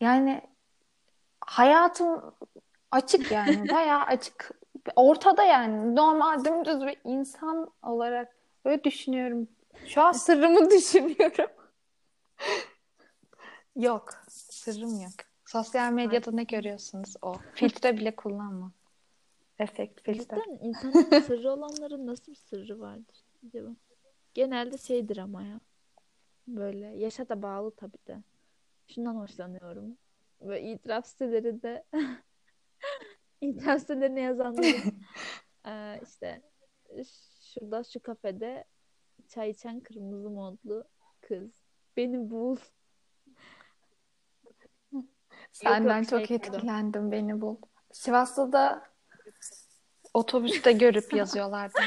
Yani 0.00 0.42
hayatım 1.40 2.34
açık 2.90 3.30
yani 3.30 3.68
bayağı 3.68 4.02
açık. 4.02 4.50
Ortada 4.96 5.44
yani 5.44 5.96
normal 5.96 6.44
dümdüz 6.44 6.80
bir 6.80 6.96
insan 7.04 7.70
olarak 7.82 8.36
böyle 8.64 8.84
düşünüyorum. 8.84 9.48
Şu 9.86 10.02
an 10.02 10.12
sırrımı 10.12 10.70
düşünüyorum. 10.70 11.50
Yok, 13.76 14.23
sırrım 14.64 15.00
yok. 15.00 15.12
Sosyal 15.46 15.92
medyada 15.92 16.30
ne 16.30 16.44
görüyorsunuz 16.44 17.14
o? 17.22 17.34
Filtre 17.54 17.96
bile 17.96 18.16
kullanma. 18.16 18.72
Efekt 19.58 20.00
filtre. 20.00 20.36
Cidden 20.36 20.58
insanın 20.68 21.20
sırrı 21.26 21.52
olanların 21.52 22.06
nasıl 22.06 22.32
bir 22.32 22.36
sırrı 22.36 22.80
vardır 22.80 23.24
acaba? 23.46 23.68
Genelde 24.34 24.78
şeydir 24.78 25.16
ama 25.16 25.42
ya. 25.42 25.60
Böyle 26.48 26.86
yaşa 26.86 27.28
da 27.28 27.42
bağlı 27.42 27.70
tabii 27.70 27.98
de. 28.06 28.22
Şundan 28.88 29.14
hoşlanıyorum. 29.14 29.96
Ve 30.40 30.62
itiraf 30.62 31.06
sitelerinde 31.06 31.84
itiraf 33.40 33.80
sitelerine 33.80 34.20
yazanların 34.20 34.98
eee, 35.66 36.00
işte 36.02 36.42
şurada 37.40 37.84
şu 37.84 38.00
kafede 38.00 38.64
çay 39.28 39.50
içen 39.50 39.80
kırmızı 39.80 40.30
montlu 40.30 40.84
kız. 41.20 41.50
Beni 41.96 42.30
bul. 42.30 42.56
Senden 45.54 45.98
yok 45.98 46.08
çok 46.08 46.26
şey 46.26 46.36
etkilendim 46.36 47.12
beni 47.12 47.40
bul. 47.40 47.56
Sivas'ta 47.92 48.52
da 48.52 48.82
otobüste 50.14 50.72
görüp 50.72 51.12
yazıyorlardı. 51.14 51.78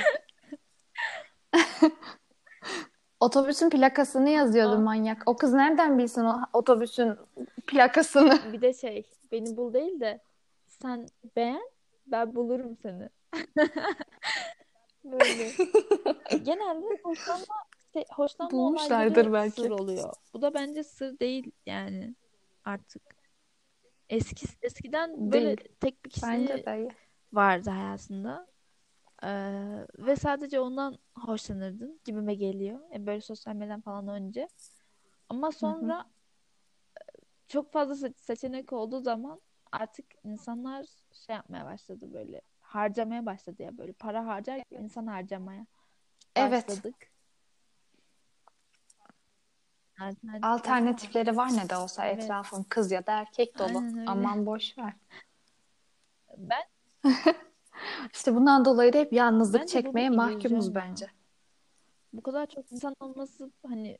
Otobüsün 3.20 3.70
plakasını 3.70 4.30
yazıyordu 4.30 4.76
Aa, 4.76 4.80
manyak. 4.80 5.24
O 5.26 5.38
kız 5.38 5.54
nereden 5.54 5.98
bilsin 5.98 6.26
o 6.26 6.40
otobüsün 6.54 7.16
plakasını? 7.68 8.40
bir 8.54 8.62
de 8.62 8.74
şey 8.74 9.10
beni 9.32 9.58
bul 9.58 9.74
değil 9.74 10.00
de 10.00 10.22
sen 10.68 11.08
beğen 11.36 11.70
ben 12.08 12.36
bulurum 12.36 12.78
seni. 12.82 13.10
Böyle. 15.04 15.52
Genelde 16.44 16.86
hoşlanma 17.04 17.46
şey, 17.94 18.06
hoşlanma 18.12 18.52
Bulmuşlardır 18.52 19.28
olayları 19.28 19.52
sır 19.52 19.64
belki. 19.64 19.74
oluyor. 19.74 20.14
Bu 20.34 20.42
da 20.42 20.54
bence 20.54 20.84
sır 20.84 21.20
değil 21.20 21.52
yani 21.66 22.16
artık. 22.66 23.17
Eski 24.10 24.48
eskiden 24.62 25.32
böyle 25.32 25.58
Değil. 25.58 25.70
tek 25.80 26.06
bir 26.06 26.10
kişi 26.10 26.26
vardı 27.34 27.70
hayatında. 27.70 28.48
Ee, 29.24 29.28
ve 29.98 30.16
sadece 30.16 30.60
ondan 30.60 30.98
hoşlanırdın 31.16 32.00
gibime 32.06 32.36
geliyor. 32.36 32.80
E, 32.94 33.06
böyle 33.06 33.22
sosyal 33.22 33.56
medyadan 33.56 33.82
falan 33.82 34.08
önce. 34.08 34.48
Ama 35.30 35.48
Hı 35.48 35.52
hı. 35.52 35.60
sonra 35.60 36.06
çok 37.48 37.74
fazla 37.74 38.08
se- 38.08 38.14
seçenek 38.18 38.74
olduğu 38.74 39.00
zaman 39.00 39.42
artık 39.72 40.06
insanlar 40.24 40.86
şey 41.12 41.36
yapmaya 41.36 41.66
başladı 41.66 42.14
böyle 42.14 42.42
harcamaya 42.60 43.26
başladı 43.26 43.64
ya 43.64 43.78
böyle 43.78 43.94
para 43.94 44.26
harcar 44.28 44.64
insan 44.72 45.08
harcamaya 45.08 45.66
Evet. 46.36 46.68
başladık. 46.68 46.96
Alternatifleri 46.96 47.17
var. 50.00 50.14
Alternatifleri 50.42 51.38
var 51.38 51.58
ne 51.58 51.70
de 51.70 51.78
olsa 51.78 52.06
Evet. 52.06 52.24
etrafım 52.24 52.66
kız 52.70 52.92
ya 52.92 53.08
da 53.08 53.12
erkek 53.12 53.60
dolu. 53.60 53.84
Aman 54.08 54.46
boş 54.46 54.78
ver. 54.78 54.94
Ben 56.38 56.64
İşte 58.14 58.36
bundan 58.36 58.66
dolayı 58.66 58.94
da 58.94 58.98
hep 58.98 59.14
yalnızlık 59.14 59.62
bence 59.62 59.72
çekmeye 59.74 60.10
mahkumuz 60.10 60.76
bence. 60.76 61.08
bu 62.14 62.22
kadar 62.22 62.48
çok 62.48 62.72
insan 62.72 62.96
olması 63.00 63.52
hani 63.68 63.98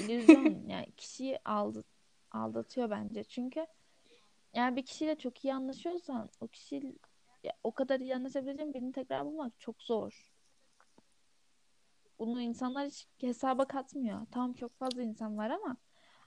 illüzyon 0.00 0.62
yani 0.68 0.86
kişiyi 0.96 1.38
aldı, 1.44 1.84
aldatıyor 2.30 2.90
bence. 2.90 3.24
Çünkü 3.24 3.66
eğer 4.54 4.76
bir 4.76 4.86
kişiyle 4.86 5.18
çok 5.18 5.44
iyi 5.44 5.54
anlaşıyorsan 5.54 6.28
o 6.40 6.48
kişi 6.48 6.94
o 7.64 7.72
kadar 7.72 8.00
iyi 8.00 8.16
anlaşabileceğin 8.16 8.74
birini 8.74 8.92
tekrar 8.92 9.24
bulmak 9.24 9.60
çok 9.60 9.82
zor. 9.82 10.31
Bunu 12.22 12.40
insanlar 12.40 12.86
hiç 12.86 13.06
hesaba 13.20 13.64
katmıyor. 13.64 14.26
Tamam 14.30 14.52
çok 14.52 14.78
fazla 14.78 15.02
insan 15.02 15.36
var 15.38 15.50
ama 15.50 15.76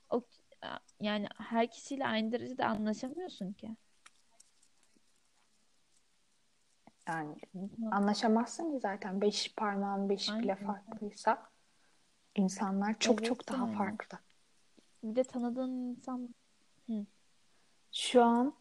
o 0.09 0.21
yani 1.01 1.27
her 1.37 1.71
kişiyle 1.71 2.07
aynı 2.07 2.31
derecede 2.31 2.65
anlaşamıyorsun 2.65 3.53
ki. 3.53 3.75
Yani 7.07 7.35
anlaşamazsın 7.91 8.71
ki 8.71 8.79
zaten 8.79 9.21
beş 9.21 9.55
parmağın 9.55 10.09
beş 10.09 10.29
Aynen. 10.29 10.43
bile 10.43 10.55
farklıysa 10.55 11.49
insanlar 12.35 12.99
çok 12.99 13.17
Evet, 13.17 13.25
çok 13.25 13.49
daha 13.49 13.65
yani. 13.65 13.77
farklı. 13.77 14.17
Bir 15.03 15.15
de 15.15 15.23
tanıdığın 15.23 15.71
insan 15.71 16.35
Şu 17.91 18.23
an 18.23 18.53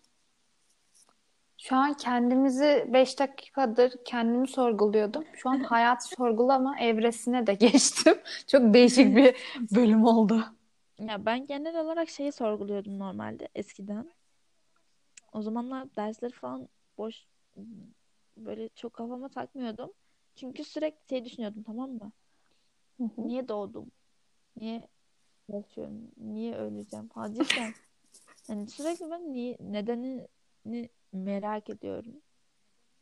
şu 1.68 1.76
an 1.76 1.94
kendimizi 1.94 2.88
5 2.92 3.18
dakikadır 3.18 3.92
kendimi 4.04 4.48
sorguluyordum. 4.48 5.24
Şu 5.34 5.50
an 5.50 5.60
hayat 5.60 6.08
sorgulama 6.16 6.78
evresine 6.80 7.46
de 7.46 7.54
geçtim. 7.54 8.14
Çok 8.46 8.74
değişik 8.74 9.16
bir 9.16 9.36
bölüm 9.74 10.04
oldu. 10.04 10.44
Ya 10.98 11.26
ben 11.26 11.46
genel 11.46 11.80
olarak 11.80 12.08
şeyi 12.08 12.32
sorguluyordum 12.32 12.98
normalde 12.98 13.48
eskiden. 13.54 14.10
O 15.32 15.42
zamanlar 15.42 15.96
dersleri 15.96 16.32
falan 16.32 16.68
boş 16.98 17.26
böyle 18.36 18.68
çok 18.68 18.92
kafama 18.92 19.28
takmıyordum. 19.28 19.92
Çünkü 20.36 20.64
sürekli 20.64 21.08
şey 21.08 21.24
düşünüyordum 21.24 21.62
tamam 21.62 21.90
mı? 21.90 22.12
Hı 22.96 23.04
hı. 23.04 23.28
Niye 23.28 23.48
doğdum? 23.48 23.90
Niye 24.56 24.88
yaşıyorum? 25.52 26.10
Niye 26.16 26.54
öleceğim? 26.54 27.08
Ha 27.14 27.32
cidden. 27.32 27.74
Yani 28.48 28.66
sürekli 28.66 29.10
ben 29.10 29.32
niye, 29.32 29.56
nedenini 29.60 30.88
merak 31.14 31.70
ediyorum. 31.70 32.22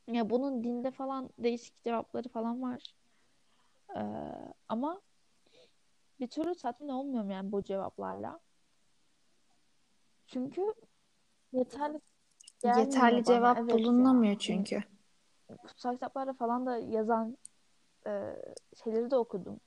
Ya 0.08 0.30
bunun 0.30 0.64
dinde 0.64 0.90
falan 0.90 1.30
değişik 1.38 1.84
cevapları 1.84 2.28
falan 2.28 2.62
var. 2.62 2.94
Ee, 3.96 4.00
ama 4.68 5.00
bir 6.20 6.26
türlü 6.26 6.54
tatmin 6.54 6.88
olmuyorum 6.88 7.30
yani 7.30 7.52
bu 7.52 7.62
cevaplarla. 7.62 8.40
Çünkü 10.26 10.74
yeterli 11.52 12.00
Yeterli 12.64 13.16
bana. 13.16 13.22
cevap 13.22 13.58
Evet 13.58 13.72
bulunamıyor 13.72 14.32
ya. 14.32 14.38
çünkü. 14.38 14.82
Kutsal 15.48 15.92
kitaplarda 15.92 16.32
falan 16.32 16.66
da 16.66 16.78
yazan 16.78 17.38
e, 18.06 18.36
şeyleri 18.84 19.10
de 19.10 19.16
okudum. 19.16 19.60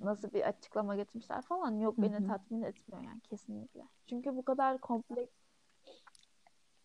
Nasıl 0.00 0.32
bir 0.32 0.48
açıklama 0.48 0.96
getirmişler 0.96 1.42
falan. 1.42 1.78
Yok 1.78 1.98
Hı 1.98 2.02
beni 2.02 2.24
hı. 2.24 2.26
tatmin 2.28 2.62
etmiyor 2.62 3.02
yani 3.04 3.20
kesinlikle. 3.20 3.88
Çünkü 4.06 4.36
bu 4.36 4.42
kadar 4.42 4.78
kompleks 4.78 5.39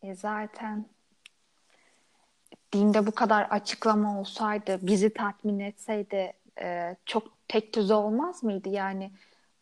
E 0.05 0.15
zaten 0.15 0.85
dinde 2.73 3.07
bu 3.07 3.11
kadar 3.11 3.43
açıklama 3.43 4.19
olsaydı, 4.19 4.79
bizi 4.81 5.13
tatmin 5.13 5.59
etseydi 5.59 6.33
e, 6.61 6.95
çok 7.05 7.23
tek 7.47 7.75
düze 7.75 7.93
olmaz 7.93 8.43
mıydı? 8.43 8.69
Yani 8.69 9.11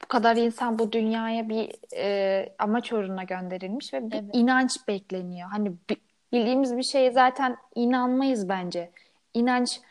bu 0.03 0.07
kadar 0.07 0.35
insan 0.35 0.79
bu 0.79 0.91
dünyaya 0.91 1.49
bir 1.49 1.71
e, 1.95 2.55
amaç 2.59 2.93
uğruna 2.93 3.23
gönderilmiş 3.23 3.93
ve 3.93 4.11
bir 4.11 4.15
Evet. 4.15 4.29
inanç 4.33 4.87
bekleniyor. 4.87 5.49
Hani 5.49 5.71
bi- 5.89 6.01
bildiğimiz 6.31 6.77
bir 6.77 6.83
şeye 6.83 7.11
zaten 7.11 7.57
inanmayız 7.75 8.49
bence. 8.49 8.91
İnanç 9.33 9.81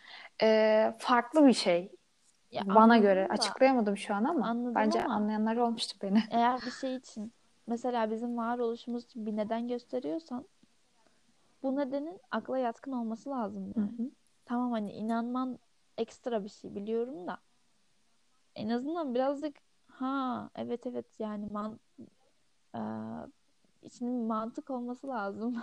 e, 0.43 0.93
farklı 0.99 1.47
bir 1.47 1.53
şey. 1.53 1.93
ya 2.53 2.63
Bana 2.67 2.99
göre 2.99 3.25
da 3.29 3.33
açıklayamadım 3.33 3.97
şu 3.97 4.15
an 4.15 4.25
ama 4.25 4.47
anladım 4.47 4.75
bence 4.77 5.05
ama 5.05 5.15
anlayanlar 5.15 5.57
olmuştu 5.57 5.99
beni. 6.03 6.23
eğer 6.31 6.61
bir 6.67 6.71
şey 6.71 6.97
için 6.97 7.33
mesela 7.67 8.11
bizim 8.11 8.37
varoluşumuz 8.37 9.07
bir 9.17 9.37
neden 9.37 9.69
gösteriyorsan 9.69 10.49
bu 11.63 11.77
nedenin 11.77 12.21
akla 12.31 12.59
yatkın 12.59 12.93
olması 12.93 13.31
lazım 13.31 13.73
Hı 13.77 13.81
yani. 13.81 13.93
hı. 13.99 14.11
Tamam 14.45 14.73
hani 14.73 14.93
inanman 14.93 15.59
ekstra 15.99 16.45
bir 16.45 16.49
şey 16.49 16.75
biliyorum 16.75 17.27
da 17.27 17.39
en 18.55 18.69
azından 18.69 19.15
birazcık 19.15 19.57
ha 19.89 20.51
evet 20.55 20.87
evet 20.87 21.21
yani 21.21 21.47
man, 21.47 21.81
eee 22.75 22.81
içinin 23.83 24.27
mantık 24.27 24.71
olması 24.71 25.09
lazım. 25.09 25.63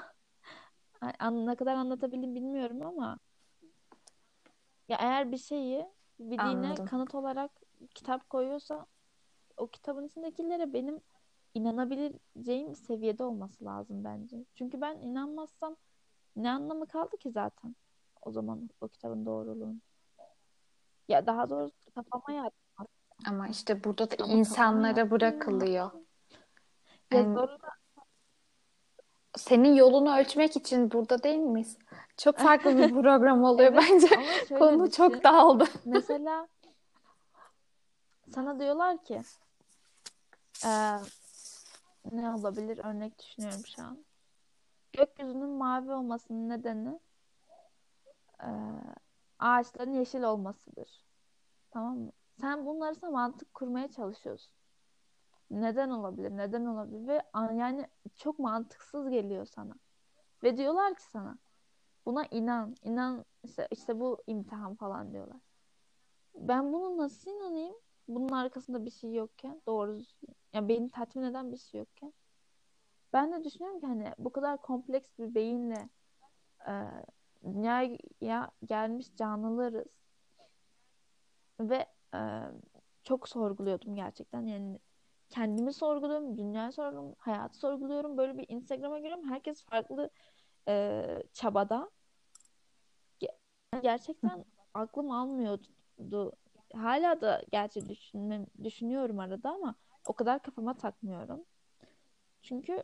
An- 1.19 1.45
Ne 1.47 1.55
kadar 1.55 1.75
anlatabildim 1.75 2.35
bilmiyorum 2.35 2.81
ama 2.81 3.19
ya 4.89 4.97
eğer 4.99 5.31
bir 5.31 5.37
şeyi 5.37 5.85
bir 6.19 6.37
dine 6.37 6.43
Anladım. 6.43 6.85
kanıt 6.85 7.15
olarak 7.15 7.51
kitap 7.95 8.29
koyuyorsa 8.29 8.85
o 9.57 9.67
kitabın 9.67 10.07
içindekilere 10.07 10.73
benim 10.73 11.01
inanabileceğim 11.53 12.75
seviyede 12.75 13.23
olması 13.23 13.65
lazım 13.65 14.03
bence. 14.03 14.45
Çünkü 14.55 14.81
ben 14.81 14.97
inanmazsam 14.97 15.75
ne 16.35 16.51
anlamı 16.51 16.87
kaldı 16.87 17.17
ki 17.17 17.31
zaten 17.31 17.75
o 18.21 18.31
zaman 18.31 18.69
o 18.81 18.87
kitabın 18.87 19.25
doğruluğun. 19.25 19.81
Ya 21.07 21.25
daha 21.25 21.49
doğrusu 21.49 21.91
kafama 21.95 22.31
yatmaz. 22.31 22.87
Ama 23.27 23.47
işte 23.47 23.83
burada 23.83 24.11
da 24.11 24.23
Ama 24.23 24.33
insanlara 24.33 25.11
bırakılıyor. 25.11 25.91
Ya 27.11 27.19
En- 27.19 27.33
zorla 27.33 27.57
senin 29.37 29.73
yolunu 29.73 30.17
ölçmek 30.17 30.55
için 30.55 30.91
burada 30.91 31.23
değil 31.23 31.37
miyiz? 31.39 31.77
Çok 32.17 32.37
farklı 32.37 32.77
bir 32.77 32.89
program 33.01 33.43
oluyor 33.43 33.73
Evet 33.73 33.83
bence. 33.91 34.07
Konu 34.59 34.83
düşün. 34.85 34.91
çok 34.91 35.23
dağıldı. 35.23 35.65
Mesela 35.85 36.47
sana 38.35 38.59
diyorlar 38.59 39.03
ki 39.03 39.21
ne 42.11 42.33
olabilir 42.33 42.77
örnek 42.85 43.19
düşünüyorum 43.19 43.65
şu 43.65 43.81
an. 43.83 44.05
Gökyüzünün 44.93 45.49
mavi 45.49 45.91
olmasının 45.91 46.49
nedeni 46.49 46.99
eee, 48.43 48.49
ağaçların 49.39 49.93
yeşil 49.93 50.23
olmasıdır. 50.23 51.05
Tamam 51.71 51.97
mı? 51.97 52.11
Sen 52.41 52.65
bunun 52.65 52.81
arasında 52.81 53.11
mantık 53.11 53.53
kurmaya 53.53 53.87
çalışıyorsun. 53.91 54.53
Neden 55.51 55.89
olabilir? 55.89 56.31
Neden 56.37 56.65
olabilir? 56.65 57.07
Ve 57.07 57.21
an- 57.33 57.53
yani 57.53 57.87
çok 58.15 58.39
mantıksız 58.39 59.09
geliyor 59.09 59.45
sana. 59.45 59.73
Ve 60.43 60.57
diyorlar 60.57 60.95
ki 60.95 61.03
sana 61.03 61.37
buna 62.05 62.25
inan. 62.31 62.75
İnan 62.83 63.25
işte, 63.43 63.67
işte 63.71 63.99
bu 63.99 64.23
imtihan 64.27 64.75
falan 64.75 65.13
diyorlar. 65.13 65.41
Ben 66.35 66.73
bunu 66.73 66.97
nasıl 66.97 67.31
inanayım? 67.31 67.75
Bunun 68.09 68.29
arkasında 68.29 68.85
bir 68.85 68.91
şey 68.91 69.13
yokken 69.13 69.61
doğru 69.67 69.99
ya 70.53 70.69
beni 70.69 70.89
tatmin 70.89 71.23
eden 71.23 71.51
bir 71.51 71.57
şey 71.57 71.79
yokken. 71.79 72.13
Ben 73.13 73.31
de 73.33 73.43
düşünüyorum 73.43 73.79
ki 73.79 73.85
hani 73.87 74.13
bu 74.17 74.31
kadar 74.31 74.61
kompleks 74.61 75.09
bir 75.19 75.35
beyinle 75.35 75.89
e, 76.67 76.73
dünyaya 77.43 78.51
gelmiş 78.65 79.15
canlılarız 79.15 79.99
ve 81.59 81.85
e, 82.13 82.19
çok 83.03 83.29
sorguluyordum 83.29 83.95
gerçekten 83.95 84.41
yani 84.41 84.79
kendimi 85.29 85.73
sorguluyorum, 85.73 86.37
dünyayı 86.37 86.71
sorguluyorum, 86.71 87.15
hayatı 87.17 87.57
sorguluyorum. 87.57 88.17
Böyle 88.17 88.37
bir 88.37 88.45
Instagram'a 88.49 88.99
giriyorum. 88.99 89.29
Herkes 89.29 89.63
farklı 89.63 90.09
e, 90.67 91.05
çabada. 91.33 91.89
Ge- 93.21 93.81
Gerçekten 93.81 94.45
aklım 94.73 95.11
almıyordu. 95.11 96.33
Hala 96.73 97.21
da 97.21 97.41
gerçi 97.51 97.89
düşünmem, 97.89 98.45
düşünüyorum 98.63 99.19
arada 99.19 99.49
ama 99.49 99.75
o 100.05 100.13
kadar 100.13 100.41
kafama 100.41 100.77
takmıyorum. 100.77 101.45
Çünkü 102.41 102.83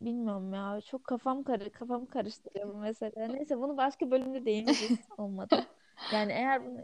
bilmiyorum 0.00 0.54
ya 0.54 0.80
çok 0.80 1.04
kafam 1.04 1.42
karı 1.42 1.72
kafam 1.72 2.06
karıştırıyor 2.06 2.74
bu 2.74 2.78
mesele. 2.78 3.28
Neyse 3.34 3.58
bunu 3.58 3.76
başka 3.76 4.10
bölümde 4.10 4.44
değiniriz 4.46 4.98
olmadı. 5.18 5.66
Yani 6.12 6.32
eğer 6.32 6.66
bunu 6.66 6.78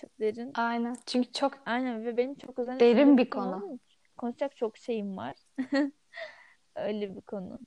çok 0.00 0.20
derin. 0.20 0.52
Aynen. 0.54 0.96
Çünkü 1.06 1.32
çok 1.32 1.52
Aynen 1.66 2.04
ve 2.04 2.16
benim 2.16 2.34
çok 2.34 2.58
özel 2.58 2.80
derin 2.80 3.18
bir 3.18 3.30
konu 3.30 3.60
konu. 3.60 3.78
konuşacak 4.16 4.56
çok 4.56 4.76
şeyim 4.76 5.16
var. 5.16 5.36
Öyle 6.74 7.16
bir 7.16 7.20
konu. 7.20 7.58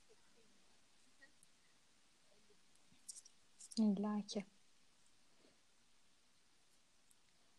İlla 3.78 4.22
ki. 4.28 4.46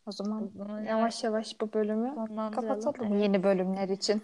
O 0.06 0.12
zaman 0.12 0.50
zaman 0.56 0.84
yavaş 0.84 1.24
yavaş 1.24 1.60
bu 1.60 1.72
bölümü 1.72 2.14
kapatalım 2.36 3.12
Evet. 3.12 3.22
yeni 3.22 3.42
bölümler 3.42 3.88
için. 3.88 4.22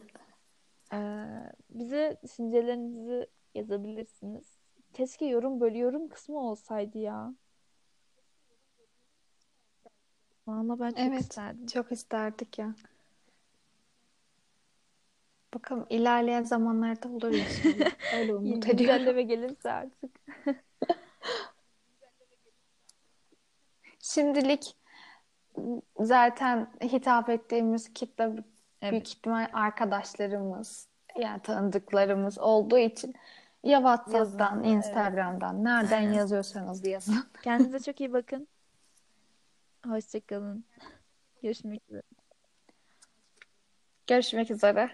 Ee, 0.92 1.26
bize 1.70 2.16
düşüncelerinizi 2.24 3.26
yazabilirsiniz. 3.54 4.44
Keşke 4.92 5.26
yorum 5.26 5.60
böyle 5.60 5.78
yorum 5.78 6.08
kısmı 6.08 6.38
olsaydı 6.40 6.98
ya. 6.98 7.34
Vallahi 10.46 10.80
ben 10.80 10.90
çok 10.90 10.98
Evet, 10.98 11.20
isterdim. 11.20 11.66
çok 11.66 11.92
isterdik 11.92 12.58
ya. 12.58 12.74
Bakalım 15.54 15.86
ilerleyen 15.90 16.42
zamanlarda 16.42 17.08
olur 17.08 17.32
inşallah. 17.32 17.90
Öyle 18.20 18.34
umut 18.34 18.68
ediyorum. 18.68 18.76
güncelleme 18.76 19.22
gelirse 19.22 19.70
artık. 19.72 20.10
Şimdilik 23.98 24.76
zaten 26.00 26.70
hitap 26.82 27.28
ettiğimiz 27.28 27.92
kitle 27.92 28.24
evet. 28.82 28.92
büyük 28.92 29.08
ihtimal 29.08 29.48
arkadaşlarımız 29.52 30.88
yani 31.16 31.42
tanıdıklarımız 31.42 32.38
olduğu 32.38 32.78
için 32.78 33.14
ya 33.62 33.78
WhatsApp'tan, 33.78 34.56
yazın, 34.56 34.64
Instagram'dan 34.64 35.54
evet. 35.54 35.64
nereden 35.64 36.12
yazıyorsanız 36.12 36.86
yazın. 36.86 37.24
Kendinize 37.42 37.78
çok 37.78 38.00
iyi 38.00 38.12
bakın. 38.12 38.48
Hoşçakalın. 39.86 40.64
Görüşmek 41.42 41.82
üzere. 41.88 42.02
Görüşmek 44.06 44.50
üzere. 44.50 44.90